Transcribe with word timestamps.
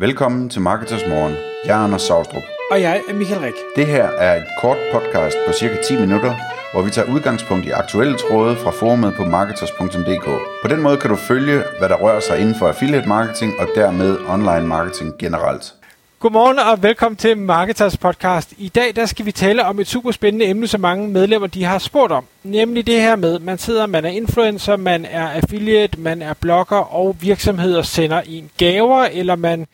Velkommen 0.00 0.48
til 0.48 0.60
Marketers 0.60 1.06
Morgen. 1.08 1.34
Jeg 1.64 1.80
er 1.80 1.84
Anders 1.84 2.02
Saustrup. 2.02 2.42
Og 2.70 2.80
jeg 2.80 3.02
er 3.08 3.14
Michael 3.14 3.40
Rik. 3.40 3.54
Det 3.76 3.86
her 3.86 4.04
er 4.04 4.36
et 4.36 4.46
kort 4.60 4.76
podcast 4.92 5.36
på 5.46 5.52
cirka 5.52 5.76
10 5.88 6.00
minutter, 6.00 6.34
hvor 6.72 6.82
vi 6.82 6.90
tager 6.90 7.12
udgangspunkt 7.14 7.66
i 7.66 7.70
aktuelle 7.70 8.16
tråde 8.18 8.56
fra 8.56 8.70
forumet 8.70 9.14
på 9.14 9.24
marketers.dk. 9.24 10.24
På 10.62 10.68
den 10.68 10.82
måde 10.82 10.96
kan 10.96 11.10
du 11.10 11.16
følge, 11.16 11.62
hvad 11.78 11.88
der 11.88 11.96
rører 11.96 12.20
sig 12.20 12.38
inden 12.38 12.54
for 12.54 12.68
affiliate 12.68 13.08
marketing 13.08 13.52
og 13.58 13.68
dermed 13.74 14.18
online 14.28 14.66
marketing 14.66 15.18
generelt. 15.18 15.74
Godmorgen 16.18 16.58
og 16.58 16.82
velkommen 16.82 17.16
til 17.16 17.38
Marketers 17.38 17.96
podcast. 17.96 18.54
I 18.58 18.68
dag 18.68 18.96
der 18.96 19.06
skal 19.06 19.26
vi 19.26 19.32
tale 19.32 19.64
om 19.64 19.80
et 19.80 19.86
super 19.86 20.10
spændende 20.10 20.46
emne, 20.46 20.66
som 20.66 20.80
mange 20.80 21.08
medlemmer 21.08 21.48
de 21.48 21.64
har 21.64 21.78
spurgt 21.78 22.12
om. 22.12 22.24
Nemlig 22.44 22.86
det 22.86 23.00
her 23.00 23.16
med, 23.16 23.38
man 23.38 23.58
sidder, 23.58 23.86
man 23.86 24.04
er 24.04 24.10
influencer, 24.10 24.76
man 24.76 25.04
er 25.04 25.28
affiliate, 25.28 26.00
man 26.00 26.22
er 26.22 26.34
blogger, 26.34 26.94
og 26.94 27.16
virksomheder 27.20 27.82
sender 27.82 28.20
en 28.20 28.50
gaver, 28.58 29.04
eller 29.04 29.36
man 29.36 29.66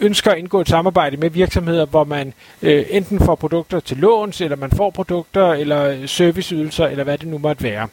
ønsker 0.00 0.30
at 0.30 0.38
indgå 0.38 0.60
et 0.60 0.68
samarbejde 0.68 1.16
med 1.16 1.30
virksomheder, 1.30 1.86
hvor 1.86 2.04
man 2.04 2.32
øh, 2.62 2.84
enten 2.90 3.20
får 3.20 3.34
produkter 3.34 3.80
til 3.80 3.96
låns, 3.96 4.40
eller 4.40 4.56
man 4.56 4.70
får 4.70 4.90
produkter, 4.90 5.52
eller 5.52 5.84
øh, 5.84 6.08
serviceydelser, 6.08 6.86
eller 6.86 7.04
hvad 7.04 7.18
det 7.18 7.28
nu 7.28 7.38
måtte 7.38 7.62
være. 7.62 7.88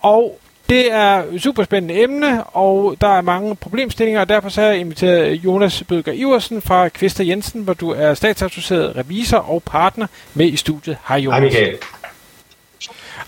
Og 0.00 0.38
det 0.68 0.92
er 0.92 1.22
et 1.32 1.42
super 1.42 1.64
spændende 1.64 2.02
emne, 2.02 2.44
og 2.44 2.96
der 3.00 3.08
er 3.08 3.20
mange 3.20 3.56
problemstillinger, 3.56 4.20
og 4.20 4.28
derfor 4.28 4.48
så 4.48 4.60
har 4.60 4.68
jeg 4.68 4.78
inviteret 4.78 5.34
Jonas 5.34 5.84
Bødger 5.88 6.12
Iversen 6.12 6.62
fra 6.62 6.88
Kvister 6.88 7.24
Jensen, 7.24 7.62
hvor 7.62 7.74
du 7.74 7.90
er 7.90 8.14
statsassocieret 8.14 8.96
revisor 8.96 9.38
og 9.38 9.62
partner 9.62 10.06
med 10.34 10.46
i 10.46 10.56
studiet. 10.56 10.96
Hej 11.08 11.16
Jonas. 11.16 11.38
Hej 11.38 11.44
Michael. 11.44 11.76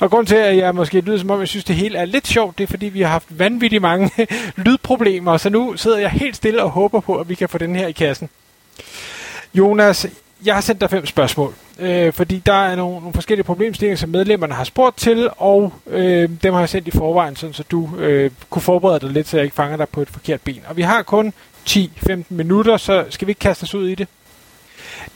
Og 0.00 0.10
grund 0.10 0.26
til, 0.26 0.36
at 0.36 0.56
jeg 0.56 0.74
måske 0.74 1.00
lyder 1.00 1.18
som 1.18 1.30
om, 1.30 1.40
jeg 1.40 1.48
synes, 1.48 1.64
det 1.64 1.76
hele 1.76 1.98
er 1.98 2.04
lidt 2.04 2.26
sjovt, 2.26 2.58
det 2.58 2.64
er 2.64 2.68
fordi, 2.68 2.86
vi 2.86 3.00
har 3.00 3.08
haft 3.08 3.38
vanvittigt 3.38 3.82
mange 3.82 4.10
lydproblemer, 4.66 5.36
så 5.36 5.50
nu 5.50 5.76
sidder 5.76 5.98
jeg 5.98 6.10
helt 6.10 6.36
stille 6.36 6.62
og 6.62 6.70
håber 6.70 7.00
på, 7.00 7.16
at 7.16 7.28
vi 7.28 7.34
kan 7.34 7.48
få 7.48 7.58
den 7.58 7.76
her 7.76 7.86
i 7.86 7.92
kassen. 7.92 8.28
Jonas, 9.54 10.06
jeg 10.44 10.54
har 10.54 10.60
sendt 10.60 10.80
dig 10.80 10.90
fem 10.90 11.06
spørgsmål, 11.06 11.54
øh, 11.78 12.12
fordi 12.12 12.42
der 12.46 12.52
er 12.52 12.76
nogle, 12.76 12.98
nogle 12.98 13.14
forskellige 13.14 13.44
problemstillinger, 13.44 13.96
som 13.96 14.10
medlemmerne 14.10 14.54
har 14.54 14.64
spurgt 14.64 14.98
til, 14.98 15.28
og 15.36 15.72
øh, 15.86 16.30
dem 16.42 16.52
har 16.52 16.60
jeg 16.60 16.68
sendt 16.68 16.88
i 16.88 16.90
forvejen, 16.90 17.36
sådan, 17.36 17.54
så 17.54 17.62
du 17.70 17.96
øh, 17.98 18.30
kunne 18.50 18.62
forberede 18.62 19.00
dig 19.00 19.10
lidt, 19.10 19.28
så 19.28 19.36
jeg 19.36 19.44
ikke 19.44 19.56
fanger 19.56 19.76
dig 19.76 19.88
på 19.88 20.02
et 20.02 20.10
forkert 20.10 20.40
ben. 20.40 20.60
Og 20.68 20.76
vi 20.76 20.82
har 20.82 21.02
kun 21.02 21.32
10-15 21.68 22.22
minutter, 22.28 22.76
så 22.76 23.04
skal 23.10 23.26
vi 23.26 23.30
ikke 23.30 23.38
kaste 23.38 23.64
os 23.64 23.74
ud 23.74 23.88
i 23.88 23.94
det? 23.94 24.08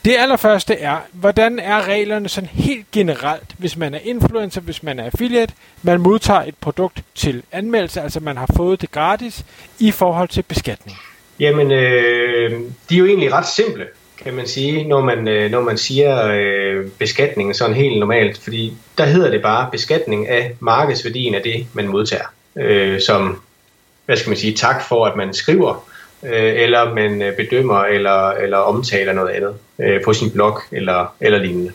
Det 0.05 0.15
allerførste 0.17 0.79
er, 0.79 0.97
hvordan 1.11 1.59
er 1.59 1.87
reglerne 1.87 2.29
sådan 2.29 2.49
helt 2.53 2.91
generelt, 2.91 3.55
hvis 3.57 3.77
man 3.77 3.93
er 3.93 3.99
influencer, 4.03 4.61
hvis 4.61 4.83
man 4.83 4.99
er 4.99 5.05
affiliate, 5.05 5.53
man 5.81 5.99
modtager 5.99 6.41
et 6.41 6.55
produkt 6.61 7.03
til 7.15 7.43
anmeldelse, 7.51 8.01
altså 8.01 8.19
man 8.19 8.37
har 8.37 8.49
fået 8.55 8.81
det 8.81 8.91
gratis, 8.91 9.45
i 9.79 9.91
forhold 9.91 10.29
til 10.29 10.41
beskatning? 10.41 10.97
Jamen, 11.39 11.71
øh, 11.71 12.51
de 12.89 12.95
er 12.95 12.99
jo 12.99 13.05
egentlig 13.05 13.33
ret 13.33 13.47
simple, 13.47 13.85
kan 14.23 14.33
man 14.33 14.47
sige, 14.47 14.87
når 14.87 15.01
man, 15.01 15.27
øh, 15.27 15.51
når 15.51 15.61
man 15.61 15.77
siger 15.77 16.27
øh, 16.27 16.87
beskatning 16.99 17.55
sådan 17.55 17.75
helt 17.75 17.99
normalt, 17.99 18.37
fordi 18.37 18.73
der 18.97 19.05
hedder 19.05 19.31
det 19.31 19.41
bare 19.41 19.69
beskatning 19.71 20.27
af 20.27 20.55
markedsværdien 20.59 21.35
af 21.35 21.41
det, 21.41 21.67
man 21.73 21.87
modtager, 21.87 22.25
øh, 22.55 23.01
som, 23.01 23.41
hvad 24.05 24.17
skal 24.17 24.29
man 24.29 24.37
sige, 24.37 24.53
tak 24.53 24.83
for, 24.87 25.05
at 25.05 25.15
man 25.15 25.33
skriver 25.33 25.89
øh, 26.25 26.61
eller 26.61 26.93
man 26.93 27.21
øh, 27.21 27.35
bedømmer 27.35 27.83
eller, 27.83 28.29
eller 28.29 28.57
omtaler 28.57 29.13
noget 29.13 29.29
andet 29.29 29.55
øh, 29.79 30.03
på 30.05 30.13
sin 30.13 30.31
blog 30.31 30.59
eller, 30.71 31.15
eller 31.19 31.39
lignende. 31.39 31.71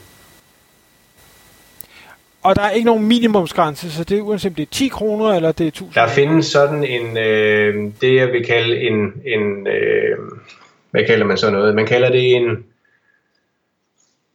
Og 2.42 2.56
der 2.56 2.62
er 2.62 2.70
ikke 2.70 2.86
nogen 2.86 3.08
minimumsgrænse, 3.08 3.92
så 3.92 4.04
det 4.04 4.18
er 4.18 4.22
uanset 4.22 4.50
om 4.50 4.54
det 4.54 4.62
er 4.62 4.70
10 4.70 4.88
kroner 4.88 5.34
eller 5.34 5.52
det 5.52 5.64
er 5.64 5.68
1000 5.68 5.94
Der 5.94 6.08
findes 6.08 6.46
sådan 6.46 6.84
en, 6.84 7.18
øh, 7.18 7.92
det 8.00 8.14
jeg 8.14 8.28
vil 8.28 8.44
kalde 8.46 8.80
en, 8.80 9.12
en 9.26 9.66
øh, 9.66 10.18
hvad 10.90 11.04
kalder 11.06 11.26
man 11.26 11.36
så 11.36 11.50
noget? 11.50 11.74
Man 11.74 11.86
kalder 11.86 12.10
det 12.10 12.36
en, 12.36 12.64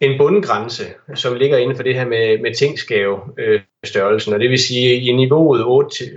en 0.04 0.18
bundgrænse, 0.18 0.84
som 1.16 1.36
ligger 1.36 1.58
inden 1.58 1.76
for 1.76 1.84
det 1.84 1.96
her 1.96 2.06
med, 2.06 2.42
med 2.42 2.56
tingsgave 2.56 3.20
øh, 3.38 3.62
størrelsen, 3.84 4.34
og 4.34 4.40
det 4.40 4.50
vil 4.50 4.60
sige, 4.60 4.96
i 4.96 5.12
niveauet 5.12 5.66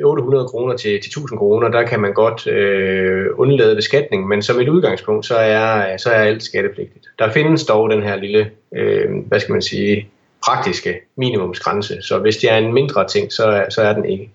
800 0.04 0.48
kroner 0.48 0.76
til, 0.76 1.00
til 1.00 1.08
1000 1.08 1.38
kroner, 1.38 1.68
der 1.68 1.82
kan 1.82 2.00
man 2.00 2.12
godt 2.12 2.46
øh, 2.46 3.26
undlade 3.36 3.76
beskatning, 3.76 4.28
men 4.28 4.42
som 4.42 4.60
et 4.60 4.68
udgangspunkt, 4.68 5.26
så 5.26 5.36
er, 5.36 5.96
så 5.96 6.10
er 6.10 6.22
alt 6.22 6.42
skattepligtigt. 6.42 7.06
Der 7.18 7.32
findes 7.32 7.64
dog 7.64 7.90
den 7.90 8.02
her 8.02 8.16
lille, 8.16 8.50
øh, 8.76 9.08
hvad 9.26 9.40
skal 9.40 9.52
man 9.52 9.62
sige, 9.62 10.08
praktiske 10.46 10.94
minimumsgrænse, 11.16 12.02
så 12.02 12.18
hvis 12.18 12.36
det 12.36 12.52
er 12.52 12.56
en 12.56 12.72
mindre 12.72 13.08
ting, 13.08 13.32
så 13.32 13.44
er, 13.44 13.70
så 13.70 13.82
er 13.82 13.92
den 13.92 14.04
ikke. 14.04 14.30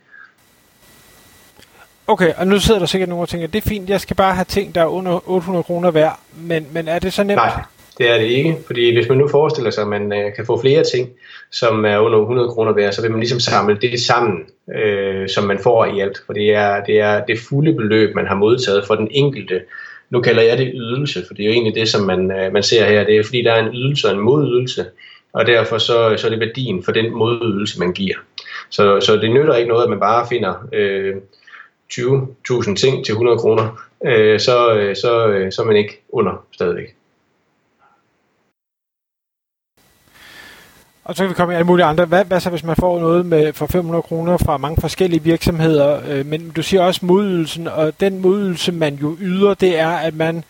Okay, 2.08 2.34
og 2.38 2.48
nu 2.48 2.60
sidder 2.60 2.80
der 2.80 2.86
sikkert 2.86 3.10
nogen 3.10 3.22
og 3.22 3.30
tænker, 3.30 3.48
det 3.48 3.66
er 3.66 3.70
fint, 3.70 3.90
jeg 3.90 4.02
skal 4.02 4.16
bare 4.16 4.36
have 4.36 4.46
ting, 4.46 4.76
der 4.76 4.82
er 4.82 4.86
under 4.86 5.30
800 5.30 5.64
kroner 5.64 5.92
værd, 5.92 6.20
men, 6.34 6.68
men 6.72 6.88
er 6.88 7.00
det 7.00 7.14
så 7.14 7.24
nemt? 7.24 7.36
Nej, 7.36 7.64
det 8.02 8.10
er 8.10 8.18
det 8.18 8.26
ikke, 8.26 8.58
fordi 8.66 8.94
hvis 8.94 9.10
man 9.10 9.18
nu 9.18 9.28
forestiller 9.28 9.72
sig, 9.72 9.82
at 9.82 9.88
man 9.88 10.14
øh, 10.14 10.36
kan 10.36 10.46
få 10.46 10.62
flere 10.62 10.84
ting, 10.84 11.10
som 11.52 11.86
er 11.86 11.98
under 11.98 12.20
100 12.20 12.50
kroner 12.50 12.74
værd, 12.74 12.92
så 12.94 13.02
vil 13.02 13.12
man 13.12 13.20
ligesom 13.20 13.40
samle 13.40 13.78
det 13.82 14.00
sammen, 14.00 14.40
øh, 14.76 15.30
som 15.30 15.44
man 15.44 15.60
får 15.60 15.86
i 15.86 16.00
alt. 16.00 16.22
For 16.26 16.34
det 16.34 16.54
er, 16.54 16.84
det 16.84 17.00
er 17.00 17.26
det 17.26 17.40
fulde 17.50 17.74
beløb, 17.74 18.16
man 18.16 18.28
har 18.28 18.36
modtaget 18.36 18.86
for 18.88 18.96
den 18.96 19.08
enkelte. 19.12 19.62
Nu 20.10 20.22
kalder 20.22 20.42
jeg 20.42 20.58
det 20.58 20.72
ydelse, 20.76 21.24
for 21.28 21.34
det 21.34 21.44
er 21.44 21.48
jo 21.48 21.54
egentlig 21.54 21.76
det, 21.76 21.90
som 21.90 22.02
man, 22.02 22.32
øh, 22.32 22.54
man 22.54 22.64
ser 22.64 22.86
her. 22.86 23.04
Det 23.04 23.18
er 23.18 23.24
fordi, 23.24 23.42
der 23.42 23.52
er 23.52 23.66
en 23.66 23.74
ydelse 23.74 24.08
og 24.08 24.14
en 24.14 24.20
modydelse, 24.20 24.86
og 25.34 25.48
derfor 25.48 25.78
så, 25.78 26.14
så 26.18 26.28
er 26.28 26.32
det 26.32 26.40
værdien 26.40 26.84
for 26.84 26.92
den 26.92 27.14
modydelse, 27.14 27.80
man 27.80 27.94
giver. 27.94 28.16
Så, 28.70 29.00
så 29.00 29.16
det 29.16 29.32
nytter 29.32 29.56
ikke 29.56 29.70
noget, 29.70 29.84
at 29.84 29.90
man 29.90 30.00
bare 30.00 30.28
finder 30.30 30.68
øh, 30.74 31.16
20.000 31.94 32.76
ting 32.76 33.06
til 33.06 33.12
100 33.12 33.38
kroner, 33.38 33.82
øh, 34.06 34.40
så, 34.40 34.76
øh, 34.76 34.96
så, 34.96 35.28
øh, 35.28 35.52
så 35.52 35.62
er 35.62 35.66
man 35.66 35.76
ikke 35.76 36.02
under 36.10 36.46
stadigvæk. 36.52 36.96
Og 41.12 41.18
så 41.18 41.24
kan 41.24 41.30
vi 41.30 41.34
komme 41.34 41.54
i 41.54 41.56
alle 41.56 41.68
mulige 41.68 41.86
andre. 41.86 42.06
Hvad, 42.06 42.26
hvad 42.26 42.40
så, 42.40 42.50
hvis 42.50 42.64
man 42.64 42.76
får 42.76 43.00
noget 43.00 43.26
med 43.26 43.54
for 43.54 43.66
500 43.66 44.02
kroner 44.02 44.38
fra 44.38 44.58
mange 44.58 44.82
forskellige 44.82 45.24
virksomheder? 45.24 46.00
Øh, 46.10 46.26
men 46.26 46.50
du 46.56 46.62
siger 46.62 46.82
også 46.82 47.06
modydelsen, 47.06 47.68
og 47.68 47.94
den 48.00 48.22
modydelse, 48.22 48.72
man 48.72 48.96
jo 48.96 49.18
yder, 49.22 49.54
det 49.54 49.80
er, 49.80 49.90
at 49.90 50.16
man 50.16 50.44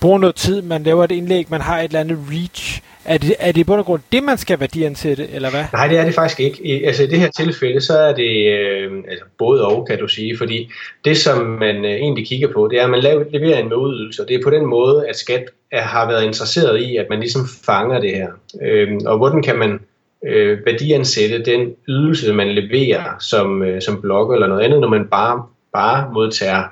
bruger 0.00 0.18
noget 0.18 0.34
tid, 0.34 0.62
man 0.62 0.82
laver 0.82 1.04
et 1.04 1.10
indlæg, 1.10 1.46
man 1.50 1.60
har 1.60 1.78
et 1.78 1.84
eller 1.84 2.00
andet 2.00 2.18
reach. 2.30 2.82
Er 3.04 3.18
det, 3.18 3.34
er 3.38 3.52
det 3.52 3.60
i 3.60 3.64
bund 3.64 3.78
og 3.78 3.86
grund 3.86 4.00
det, 4.12 4.22
man 4.22 4.38
skal 4.38 4.60
værdiansætte, 4.60 5.28
eller 5.32 5.50
hvad? 5.50 5.64
Nej, 5.72 5.86
det 5.86 5.98
er 5.98 6.04
det 6.04 6.14
faktisk 6.14 6.40
ikke. 6.40 6.66
I, 6.66 6.84
altså 6.84 7.02
i 7.02 7.06
det 7.06 7.18
her 7.18 7.30
tilfælde, 7.30 7.80
så 7.80 7.98
er 7.98 8.14
det 8.14 8.46
øh, 8.58 8.92
altså 9.08 9.24
både 9.38 9.66
og, 9.66 9.86
kan 9.86 9.98
du 9.98 10.08
sige. 10.08 10.38
Fordi 10.38 10.70
det, 11.04 11.16
som 11.16 11.46
man 11.46 11.84
øh, 11.84 11.90
egentlig 11.90 12.26
kigger 12.26 12.52
på, 12.52 12.68
det 12.68 12.80
er, 12.80 12.84
at 12.84 12.90
man 12.90 13.00
laver, 13.00 13.24
leverer 13.30 13.58
en 13.58 13.68
modydelse, 13.68 14.22
og 14.22 14.28
det 14.28 14.36
er 14.36 14.42
på 14.44 14.50
den 14.50 14.66
måde, 14.66 15.08
at 15.08 15.16
skat 15.16 15.44
er, 15.72 15.82
har 15.82 16.08
været 16.08 16.24
interesseret 16.24 16.80
i, 16.82 16.96
at 16.96 17.06
man 17.10 17.20
ligesom 17.20 17.42
fanger 17.66 18.00
det 18.00 18.10
her. 18.10 18.28
Øh, 18.62 18.88
og 19.06 19.18
hvordan 19.18 19.42
kan 19.42 19.58
man 19.58 19.80
øh, 20.26 20.66
værdiansætte 20.66 21.44
den 21.44 21.74
ydelse, 21.88 22.32
man 22.32 22.48
leverer 22.48 23.18
som, 23.20 23.62
øh, 23.62 23.82
som 23.82 24.00
blogger 24.00 24.34
eller 24.34 24.46
noget 24.46 24.62
andet, 24.62 24.80
når 24.80 24.88
man 24.88 25.06
bare, 25.06 25.42
bare 25.72 26.12
modtager 26.12 26.64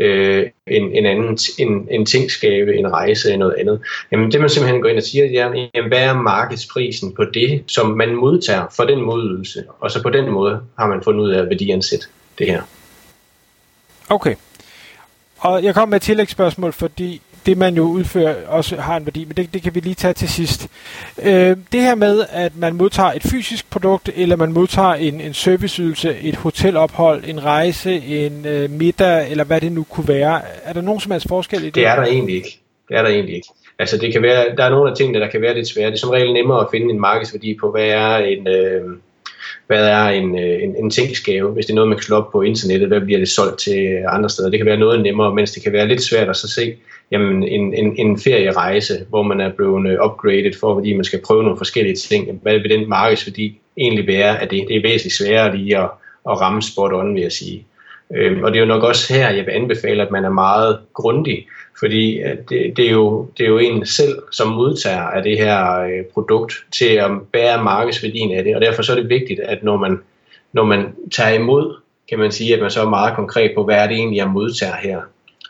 øh, 0.00 0.46
en, 0.66 0.92
en 0.92 1.06
anden 1.06 1.38
en, 1.58 1.88
en 1.90 2.06
tingskave, 2.06 2.76
en 2.76 2.92
rejse 2.92 3.28
eller 3.28 3.38
noget 3.38 3.54
andet. 3.58 3.80
Jamen 4.12 4.32
det 4.32 4.40
man 4.40 4.48
simpelthen 4.48 4.82
går 4.82 4.88
ind 4.88 4.98
og 4.98 5.02
siger, 5.02 5.28
det 5.28 5.38
er, 5.38 5.68
jamen, 5.74 5.88
hvad 5.88 6.02
er 6.02 6.14
markedsprisen 6.14 7.14
på 7.14 7.24
det, 7.24 7.62
som 7.66 7.90
man 7.90 8.14
modtager 8.14 8.66
for 8.76 8.84
den 8.84 9.00
modydelse? 9.00 9.64
Og 9.80 9.90
så 9.90 10.02
på 10.02 10.10
den 10.10 10.30
måde 10.30 10.60
har 10.78 10.88
man 10.88 11.02
fundet 11.02 11.20
ud 11.20 11.30
af 11.30 11.42
at 11.42 11.48
værdiansætte 11.48 12.06
det 12.38 12.46
her. 12.46 12.62
Okay. 14.08 14.34
Og 15.38 15.64
jeg 15.64 15.74
kommer 15.74 15.90
med 15.90 15.96
et 15.96 16.02
tillægsspørgsmål, 16.02 16.72
fordi 16.72 17.22
det 17.46 17.58
man 17.58 17.74
jo 17.74 17.82
udfører 17.82 18.46
også 18.46 18.76
har 18.76 18.96
en 18.96 19.06
værdi, 19.06 19.24
men 19.24 19.36
det, 19.36 19.54
det 19.54 19.62
kan 19.62 19.74
vi 19.74 19.80
lige 19.80 19.94
tage 19.94 20.14
til 20.14 20.28
sidst. 20.28 20.68
Øh, 21.22 21.56
det 21.72 21.80
her 21.80 21.94
med, 21.94 22.24
at 22.30 22.52
man 22.56 22.74
modtager 22.74 23.12
et 23.12 23.22
fysisk 23.22 23.70
produkt, 23.70 24.10
eller 24.16 24.36
man 24.36 24.52
modtager 24.52 24.94
en, 24.94 25.20
en 25.20 25.34
serviceydelse, 25.34 26.16
et 26.22 26.36
hotelophold, 26.36 27.24
en 27.26 27.44
rejse, 27.44 27.92
en 27.92 28.46
øh, 28.46 28.70
middag, 28.70 29.30
eller 29.30 29.44
hvad 29.44 29.60
det 29.60 29.72
nu 29.72 29.82
kunne 29.84 30.08
være, 30.08 30.40
er 30.64 30.72
der 30.72 30.80
nogen 30.80 31.00
som 31.00 31.12
helst 31.12 31.28
forskel 31.28 31.62
i 31.62 31.66
det? 31.66 31.74
Det 31.74 31.86
er 31.86 31.96
der 31.96 32.02
egentlig 32.02 32.34
ikke. 32.34 32.60
Det 32.88 32.96
er 32.96 33.02
der 33.02 33.08
egentlig 33.08 33.34
ikke. 33.34 33.48
Altså 33.78 33.98
det 33.98 34.12
kan 34.12 34.22
være, 34.22 34.56
der 34.56 34.64
er 34.64 34.70
nogle 34.70 34.90
af 34.90 34.96
tingene, 34.96 35.20
der 35.20 35.30
kan 35.30 35.42
være 35.42 35.54
lidt 35.54 35.68
svære. 35.68 35.86
Det 35.86 35.94
er 35.94 35.98
som 35.98 36.10
regel 36.10 36.32
nemmere 36.32 36.60
at 36.60 36.66
finde 36.70 36.90
en 36.90 37.00
markedsværdi 37.00 37.56
på, 37.60 37.70
hvad 37.70 37.86
er 37.86 38.16
en... 38.16 38.48
Øh, 38.48 38.82
hvad 39.66 39.86
er 39.88 40.04
en, 40.04 40.38
øh, 40.38 40.62
en, 40.62 40.76
en 40.76 40.90
tingsgave, 40.90 41.50
hvis 41.52 41.66
det 41.66 41.72
er 41.72 41.74
noget, 41.74 41.88
man 41.88 41.98
kan 41.98 42.04
slå 42.04 42.16
op 42.16 42.32
på 42.32 42.42
internettet, 42.42 42.88
hvad 42.88 43.00
bliver 43.00 43.18
det 43.18 43.28
solgt 43.28 43.58
til 43.58 44.02
andre 44.08 44.30
steder. 44.30 44.50
Det 44.50 44.58
kan 44.58 44.66
være 44.66 44.76
noget 44.76 45.02
nemmere, 45.02 45.34
mens 45.34 45.52
det 45.52 45.62
kan 45.62 45.72
være 45.72 45.88
lidt 45.88 46.02
svært 46.02 46.28
at 46.28 46.36
så 46.36 46.48
se, 46.48 46.74
jamen, 47.10 47.44
en, 47.44 47.74
en, 47.74 47.96
en 47.96 48.18
ferierejse, 48.18 48.94
hvor 49.08 49.22
man 49.22 49.40
er 49.40 49.52
blevet 49.52 49.98
upgraded 50.04 50.52
for, 50.60 50.74
fordi 50.74 50.94
man 50.94 51.04
skal 51.04 51.20
prøve 51.26 51.42
nogle 51.42 51.58
forskellige 51.58 51.96
ting. 51.96 52.40
Hvad 52.42 52.58
vil 52.58 52.70
den 52.70 52.88
markedsværdi 52.88 53.58
egentlig 53.76 54.06
være 54.06 54.42
af 54.42 54.48
det? 54.48 54.64
Det 54.68 54.76
er 54.76 54.82
væsentligt 54.82 55.14
sværere 55.14 55.56
lige 55.56 55.78
at, 55.78 55.90
at 56.30 56.40
ramme 56.40 56.62
spot 56.62 56.92
on, 56.92 57.14
vil 57.14 57.22
jeg 57.22 57.32
sige. 57.32 57.66
Øh, 58.14 58.42
og 58.42 58.52
det 58.52 58.58
er 58.58 58.60
jo 58.60 58.66
nok 58.66 58.82
også 58.82 59.14
her, 59.14 59.30
jeg 59.30 59.46
vil 59.46 59.52
anbefale, 59.52 60.02
at 60.02 60.10
man 60.10 60.24
er 60.24 60.30
meget 60.30 60.78
grundig, 60.94 61.46
fordi 61.78 62.18
øh, 62.18 62.36
det, 62.48 62.76
det, 62.76 62.86
er 62.86 62.90
jo, 62.90 63.30
det 63.38 63.44
er 63.44 63.48
jo 63.48 63.58
en 63.58 63.86
selv, 63.86 64.22
som 64.32 64.48
modtager 64.48 65.02
af 65.02 65.22
det 65.22 65.38
her 65.38 65.80
øh, 65.80 66.04
produkt, 66.04 66.54
til 66.72 66.88
at 66.88 67.10
bære 67.32 67.64
markedsværdien 67.64 68.38
af 68.38 68.44
det, 68.44 68.54
og 68.54 68.60
derfor 68.60 68.82
så 68.82 68.92
er 68.92 68.96
det 68.96 69.08
vigtigt, 69.08 69.40
at 69.40 69.62
når 69.62 69.76
man, 69.76 69.98
når 70.52 70.64
man 70.64 70.94
tager 71.12 71.34
imod, 71.34 71.76
kan 72.08 72.18
man 72.18 72.32
sige, 72.32 72.54
at 72.54 72.60
man 72.60 72.70
så 72.70 72.80
er 72.80 72.88
meget 72.88 73.16
konkret 73.16 73.52
på, 73.54 73.64
hvad 73.64 73.76
er 73.76 73.86
det 73.86 73.96
egentlig, 73.96 74.16
jeg 74.16 74.28
modtager 74.28 74.76
her. 74.76 75.00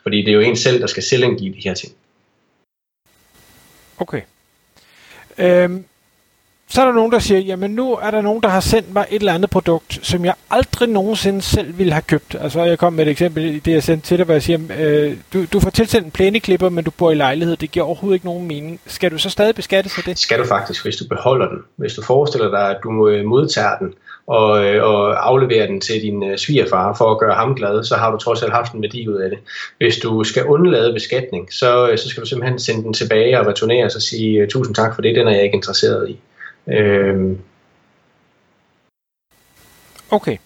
Fordi 0.03 0.17
det 0.17 0.27
er 0.27 0.33
jo 0.33 0.39
en 0.39 0.55
selv, 0.55 0.81
der 0.81 0.87
skal 0.87 1.03
selvangive 1.03 1.53
de 1.53 1.61
her 1.63 1.73
ting. 1.73 1.93
Okay. 3.99 4.21
Øhm, 5.37 5.85
så 6.69 6.81
er 6.81 6.85
der 6.85 6.93
nogen, 6.93 7.11
der 7.11 7.19
siger, 7.19 7.39
jamen 7.39 7.71
nu 7.71 7.93
er 7.93 8.11
der 8.11 8.21
nogen, 8.21 8.43
der 8.43 8.49
har 8.49 8.59
sendt 8.59 8.93
mig 8.93 9.05
et 9.09 9.19
eller 9.19 9.33
andet 9.33 9.49
produkt, 9.49 9.99
som 10.01 10.25
jeg 10.25 10.33
aldrig 10.49 10.89
nogensinde 10.89 11.41
selv 11.41 11.77
ville 11.77 11.93
have 11.93 12.01
købt. 12.01 12.35
Altså 12.41 12.63
jeg 12.63 12.79
kom 12.79 12.93
med 12.93 13.05
et 13.05 13.11
eksempel 13.11 13.45
i 13.45 13.59
det, 13.59 13.71
jeg 13.71 13.83
sendte 13.83 14.07
til 14.07 14.17
dig, 14.17 14.25
hvor 14.25 14.33
jeg 14.33 14.43
siger, 14.43 14.59
øh, 14.79 15.17
du, 15.33 15.45
du 15.53 15.59
får 15.59 15.69
tilsendt 15.69 16.05
en 16.05 16.11
plæneklipper, 16.11 16.69
men 16.69 16.83
du 16.83 16.91
bor 16.91 17.11
i 17.11 17.15
lejlighed. 17.15 17.55
Det 17.55 17.71
giver 17.71 17.85
overhovedet 17.85 18.15
ikke 18.15 18.25
nogen 18.25 18.47
mening. 18.47 18.79
Skal 18.87 19.11
du 19.11 19.17
så 19.17 19.29
stadig 19.29 19.55
beskatte 19.55 19.89
sig 19.89 20.05
det? 20.05 20.19
Skal 20.19 20.39
du 20.39 20.45
faktisk, 20.45 20.85
hvis 20.85 20.95
du 20.95 21.07
beholder 21.07 21.47
den. 21.47 21.57
Hvis 21.75 21.93
du 21.93 22.03
forestiller 22.03 22.49
dig, 22.49 22.69
at 22.69 22.77
du 22.83 23.09
øh, 23.09 23.25
modtager 23.25 23.77
den, 23.77 23.93
og, 24.27 24.65
øh, 24.65 24.83
og 24.83 25.27
afleverer 25.29 25.67
den 25.67 25.81
til 25.81 26.01
din 26.01 26.23
øh, 26.23 26.37
svigerfar 26.37 26.95
for 26.97 27.11
at 27.11 27.19
gøre 27.19 27.35
ham 27.35 27.55
glad, 27.55 27.83
så 27.83 27.95
har 27.95 28.11
du 28.11 28.17
trods 28.17 28.43
alt 28.43 28.53
haft 28.53 28.73
en 28.73 28.81
værdi 28.81 29.09
ud 29.09 29.15
af 29.15 29.29
det. 29.29 29.39
Hvis 29.77 29.97
du 29.97 30.23
skal 30.23 30.45
undlade 30.45 30.93
beskatning, 30.93 31.53
så, 31.53 31.93
så 31.95 32.09
skal 32.09 32.23
du 32.23 32.27
simpelthen 32.27 32.59
sende 32.59 32.83
den 32.83 32.93
tilbage 32.93 33.39
og 33.39 33.47
returnere 33.47 33.85
og 33.85 33.91
sige 33.91 34.47
tusind 34.47 34.75
tak 34.75 34.95
for 34.95 35.01
det, 35.01 35.15
den 35.15 35.27
er 35.27 35.31
jeg 35.31 35.43
ikke 35.43 35.55
interesseret 35.55 36.09
i. 36.09 36.19
Øh, 36.67 37.37
okay. 40.11 40.37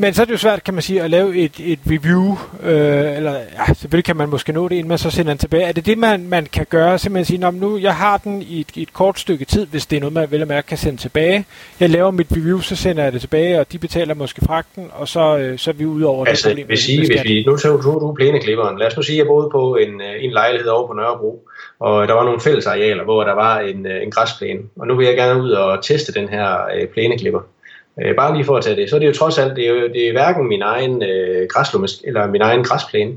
Men 0.00 0.14
så 0.14 0.22
er 0.22 0.26
det 0.26 0.32
jo 0.32 0.38
svært, 0.38 0.64
kan 0.64 0.74
man 0.74 0.82
sige, 0.82 1.02
at 1.02 1.10
lave 1.10 1.36
et, 1.36 1.52
et 1.60 1.78
review, 1.90 2.36
øh, 2.62 3.16
eller 3.16 3.32
ja, 3.32 3.74
selvfølgelig 3.74 4.04
kan 4.04 4.16
man 4.16 4.28
måske 4.28 4.52
nå 4.52 4.68
det, 4.68 4.74
inden 4.74 4.88
man 4.88 4.98
så 4.98 5.10
sender 5.10 5.32
den 5.32 5.38
tilbage. 5.38 5.64
Er 5.64 5.72
det 5.72 5.86
det, 5.86 5.98
man, 5.98 6.28
man 6.28 6.46
kan 6.46 6.66
gøre, 6.70 6.98
simpelthen 6.98 7.24
sige, 7.24 7.52
nu, 7.52 7.78
jeg 7.78 7.94
har 7.94 8.18
den 8.18 8.42
i 8.42 8.60
et, 8.60 8.76
i 8.76 8.82
et 8.82 8.92
kort 8.92 9.18
stykke 9.18 9.44
tid, 9.44 9.66
hvis 9.66 9.86
det 9.86 9.96
er 9.96 10.00
noget, 10.00 10.12
man 10.12 10.30
vel 10.30 10.42
og 10.42 10.48
mærke 10.48 10.66
kan 10.66 10.78
sende 10.78 10.98
tilbage. 11.00 11.44
Jeg 11.80 11.90
laver 11.90 12.10
mit 12.10 12.26
review, 12.32 12.60
så 12.60 12.76
sender 12.76 13.02
jeg 13.02 13.12
det 13.12 13.20
tilbage, 13.20 13.60
og 13.60 13.72
de 13.72 13.78
betaler 13.78 14.14
måske 14.14 14.44
fragten, 14.44 14.90
og 14.92 15.08
så, 15.08 15.38
øh, 15.38 15.58
så 15.58 15.70
er 15.70 15.74
vi 15.74 15.84
ude 15.84 16.06
over 16.06 16.26
altså, 16.26 16.48
det 16.48 16.54
problem. 16.54 16.66
Hvis, 16.66 16.80
sige, 16.80 16.98
hvis 16.98 17.24
vi, 17.24 17.44
nu 17.46 17.56
tog 17.56 17.82
du, 17.82 17.92
du 17.92 18.14
plæneklipperen. 18.16 18.78
Lad 18.78 18.86
os 18.86 18.96
nu 18.96 19.02
sige, 19.02 19.16
at 19.16 19.18
jeg 19.18 19.26
boede 19.26 19.48
på 19.52 19.76
en, 19.76 20.00
øh, 20.00 20.24
en 20.24 20.30
lejlighed 20.30 20.68
over 20.68 20.86
på 20.86 20.92
Nørrebro, 20.92 21.48
og 21.80 22.08
der 22.08 22.14
var 22.14 22.24
nogle 22.24 22.40
fællesarealer, 22.40 23.04
hvor 23.04 23.24
der 23.24 23.34
var 23.34 23.60
en, 23.60 23.86
øh, 23.86 24.02
en 24.02 24.10
græsplæne. 24.10 24.60
Og 24.80 24.86
nu 24.86 24.96
vil 24.96 25.06
jeg 25.06 25.16
gerne 25.16 25.42
ud 25.42 25.50
og 25.50 25.84
teste 25.84 26.12
den 26.12 26.28
her 26.28 26.66
øh, 26.74 26.86
plæneklipper. 26.88 27.40
Øh, 28.02 28.14
bare 28.16 28.34
lige 28.34 28.44
for 28.44 28.56
at 28.56 28.64
tage 28.64 28.76
det, 28.76 28.90
så 28.90 28.96
er 28.96 29.00
det 29.00 29.06
jo 29.06 29.12
trods 29.12 29.38
alt, 29.38 29.56
det 29.56 29.64
er, 29.64 29.70
jo, 29.70 29.88
det 29.88 30.08
er 30.08 30.12
hverken 30.12 30.48
min 30.48 30.62
egen 30.62 31.02
øh, 31.02 31.48
græslummes, 31.48 32.02
eller 32.04 32.26
min 32.26 32.40
egen 32.40 32.64
græsplæne. 32.64 33.16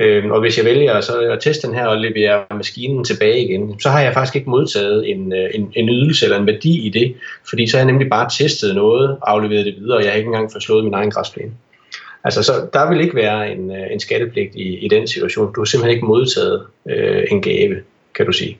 Øh, 0.00 0.30
og 0.30 0.40
hvis 0.40 0.58
jeg 0.58 0.64
vælger 0.64 1.00
så 1.00 1.18
at 1.20 1.40
teste 1.40 1.66
den 1.66 1.76
her 1.76 1.86
og 1.86 1.98
levere 1.98 2.44
maskinen 2.56 3.04
tilbage 3.04 3.44
igen, 3.44 3.80
så 3.80 3.88
har 3.88 4.00
jeg 4.00 4.14
faktisk 4.14 4.36
ikke 4.36 4.50
modtaget 4.50 5.10
en, 5.10 5.32
øh, 5.32 5.50
en, 5.54 5.72
en 5.76 5.88
ydelse 5.88 6.24
eller 6.26 6.38
en 6.38 6.46
værdi 6.46 6.86
i 6.86 6.88
det, 6.88 7.14
fordi 7.48 7.66
så 7.66 7.76
har 7.76 7.84
jeg 7.84 7.92
nemlig 7.92 8.10
bare 8.10 8.30
testet 8.38 8.74
noget, 8.74 9.16
afleveret 9.22 9.66
det 9.66 9.74
videre, 9.78 9.96
og 9.96 10.02
jeg 10.02 10.10
har 10.10 10.16
ikke 10.16 10.26
engang 10.26 10.52
forslået 10.52 10.84
min 10.84 10.94
egen 10.94 11.10
græsplæne. 11.10 11.52
Altså, 12.24 12.42
så 12.42 12.52
der 12.72 12.90
vil 12.90 13.00
ikke 13.00 13.14
være 13.14 13.52
en, 13.52 13.70
øh, 13.70 13.92
en 13.92 14.00
skattepligt 14.00 14.54
i, 14.54 14.78
i 14.78 14.88
den 14.88 15.06
situation. 15.06 15.52
Du 15.52 15.60
har 15.60 15.64
simpelthen 15.64 15.94
ikke 15.94 16.06
modtaget 16.06 16.62
øh, 16.88 17.24
en 17.30 17.42
gave, 17.42 17.76
kan 18.14 18.26
du 18.26 18.32
sige 18.32 18.58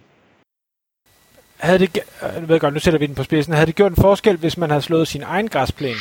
havde 1.58 1.78
det, 1.78 1.98
øh, 2.22 2.30
jeg 2.34 2.48
ved 2.48 2.60
godt, 2.60 2.74
nu 2.74 2.80
sætter 2.80 3.00
vi 3.00 3.06
den 3.06 3.14
på 3.14 3.22
spidsen, 3.22 3.54
havde 3.54 3.66
det 3.66 3.74
gjort 3.74 3.92
en 3.92 4.02
forskel, 4.02 4.36
hvis 4.36 4.56
man 4.56 4.70
havde 4.70 4.82
slået 4.82 5.08
sin 5.08 5.22
egen 5.22 5.48
græsplæne? 5.48 5.98